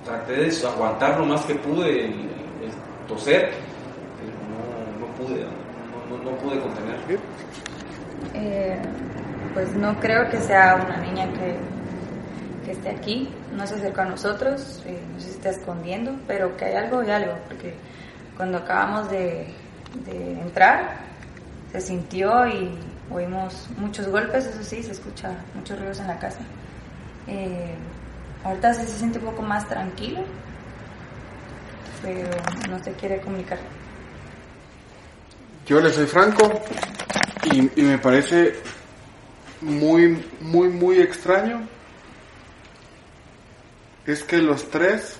traté 0.04 0.32
de 0.34 0.66
aguantar 0.66 1.18
lo 1.18 1.26
más 1.26 1.42
que 1.44 1.54
pude 1.56 2.06
el, 2.06 2.12
el 2.12 3.06
toser, 3.06 3.50
pero 4.18 4.32
no, 4.50 5.06
no 5.06 5.14
pude, 5.14 5.40
no, 5.44 6.16
no- 6.16 6.30
no 6.30 6.36
pude 6.38 6.58
contener. 6.60 6.96
Eh, 8.34 8.78
pues 9.54 9.74
no 9.74 9.98
creo 10.00 10.28
que 10.30 10.38
sea 10.38 10.76
una 10.86 10.96
niña 10.98 11.26
que, 11.32 11.56
que 12.64 12.72
esté 12.72 12.90
aquí, 12.90 13.28
no 13.56 13.66
se 13.66 13.74
acercó 13.74 14.02
a 14.02 14.04
nosotros, 14.06 14.82
eh, 14.86 14.98
no 15.12 15.20
sé 15.20 15.26
si 15.26 15.32
está 15.32 15.50
escondiendo, 15.50 16.12
pero 16.26 16.56
que 16.56 16.66
hay 16.66 16.74
algo, 16.76 17.00
hay 17.00 17.10
algo, 17.10 17.32
porque 17.48 17.74
cuando 18.36 18.58
acabamos 18.58 19.10
de, 19.10 19.48
de 20.06 20.40
entrar 20.40 20.98
se 21.72 21.80
sintió 21.80 22.46
y 22.46 22.70
oímos 23.10 23.68
muchos 23.76 24.08
golpes, 24.08 24.46
eso 24.46 24.62
sí, 24.62 24.82
se 24.82 24.92
escucha 24.92 25.34
muchos 25.54 25.78
ruidos 25.78 26.00
en 26.00 26.06
la 26.06 26.18
casa. 26.18 26.40
Eh, 27.26 27.74
ahorita 28.44 28.74
sí 28.74 28.86
se 28.86 28.98
siente 28.98 29.18
un 29.18 29.26
poco 29.26 29.42
más 29.42 29.68
tranquilo, 29.68 30.20
pero 32.02 32.30
no 32.68 32.82
se 32.82 32.92
quiere 32.92 33.20
comunicar. 33.20 33.58
Yo 35.66 35.80
le 35.80 35.90
soy 35.92 36.06
franco 36.06 36.60
y, 37.52 37.80
y 37.80 37.84
me 37.84 37.98
parece 37.98 38.54
muy, 39.60 40.24
muy, 40.40 40.68
muy 40.68 41.00
extraño. 41.00 41.66
Es 44.06 44.22
que 44.24 44.38
los 44.38 44.68
tres 44.70 45.18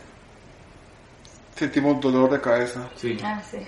sentimos 1.56 2.00
dolor 2.00 2.30
de 2.30 2.40
cabeza 2.40 2.88
Sí. 2.96 3.18
Ah, 3.22 3.40
sí. 3.48 3.58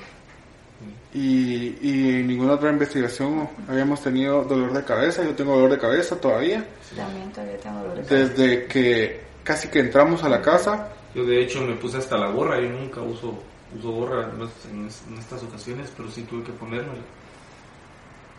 Y, 1.14 1.76
y 1.82 2.08
en 2.20 2.26
ninguna 2.26 2.54
otra 2.54 2.70
investigación 2.70 3.48
habíamos 3.68 4.02
tenido 4.02 4.44
dolor 4.44 4.72
de 4.72 4.84
cabeza. 4.84 5.22
Yo 5.24 5.34
tengo 5.34 5.54
dolor 5.54 5.70
de 5.70 5.78
cabeza 5.78 6.16
todavía. 6.16 6.64
También 6.96 7.30
todavía 7.32 7.58
tengo 7.58 7.78
dolor 7.80 7.96
de 7.98 8.02
cabeza. 8.04 8.32
Desde 8.34 8.66
que 8.66 9.20
casi 9.44 9.68
que 9.68 9.80
entramos 9.80 10.22
a 10.24 10.28
la 10.28 10.40
casa. 10.40 10.88
Yo 11.14 11.24
de 11.24 11.42
hecho 11.42 11.60
me 11.60 11.74
puse 11.74 11.98
hasta 11.98 12.16
la 12.16 12.30
gorra, 12.30 12.58
yo 12.60 12.70
nunca 12.70 13.02
uso, 13.02 13.38
uso 13.78 13.90
gorra 13.90 14.30
en, 14.32 14.40
en- 14.80 15.18
estas 15.18 15.42
ocasiones, 15.42 15.92
pero 15.96 16.10
sí 16.10 16.22
tuve 16.22 16.42
que 16.44 16.52
ponerme 16.52 16.94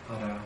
para 0.08 0.38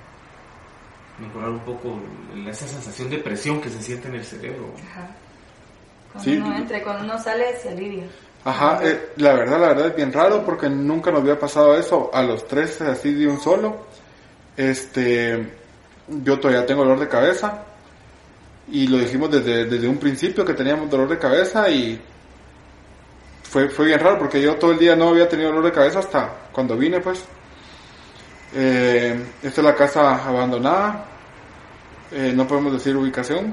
mejorar 1.18 1.50
un 1.50 1.60
poco 1.60 1.98
esa 2.46 2.66
sensación 2.68 3.10
de 3.10 3.18
presión 3.18 3.60
que 3.60 3.70
se 3.70 3.80
siente 3.82 4.08
en 4.08 4.14
el 4.16 4.24
cerebro. 4.24 4.72
Ajá. 4.90 5.10
Cuando 6.18 6.24
Sí. 6.24 6.36
uno 6.36 6.56
entra 6.56 6.78
y 6.78 6.82
cuando 6.82 7.04
uno 7.04 7.22
sale 7.22 7.56
se 7.58 7.68
alivia. 7.70 8.04
Ajá, 8.44 8.80
eh, 8.82 9.10
la 9.16 9.32
verdad, 9.34 9.60
la 9.60 9.68
verdad 9.68 9.86
es 9.88 9.96
bien 9.96 10.12
raro 10.12 10.44
porque 10.44 10.68
nunca 10.70 11.10
nos 11.10 11.20
había 11.20 11.38
pasado 11.38 11.76
eso 11.76 12.10
a 12.12 12.22
los 12.22 12.46
tres 12.46 12.80
así 12.80 13.12
de 13.14 13.26
un 13.26 13.40
solo. 13.40 13.86
Este, 14.56 15.52
yo 16.24 16.38
todavía 16.38 16.64
tengo 16.66 16.82
dolor 16.82 17.00
de 17.00 17.08
cabeza 17.08 17.62
y 18.70 18.86
lo 18.86 18.98
dijimos 18.98 19.30
desde, 19.30 19.64
desde 19.66 19.88
un 19.88 19.98
principio 19.98 20.44
que 20.44 20.54
teníamos 20.54 20.88
dolor 20.90 21.08
de 21.08 21.18
cabeza 21.18 21.68
y 21.68 22.00
fue, 23.42 23.68
fue 23.70 23.86
bien 23.86 24.00
raro 24.00 24.18
porque 24.18 24.40
yo 24.40 24.56
todo 24.56 24.72
el 24.72 24.78
día 24.78 24.94
no 24.96 25.08
había 25.10 25.28
tenido 25.28 25.48
dolor 25.50 25.64
de 25.64 25.72
cabeza 25.72 25.98
hasta 26.00 26.30
cuando 26.52 26.76
vine 26.76 27.00
pues. 27.00 27.24
Eh, 28.54 29.20
esta 29.42 29.60
es 29.60 29.64
la 29.64 29.74
casa 29.74 30.24
abandonada, 30.26 31.04
Eh, 32.10 32.32
no 32.34 32.46
podemos 32.46 32.72
decir 32.72 32.96
ubicación, 32.96 33.52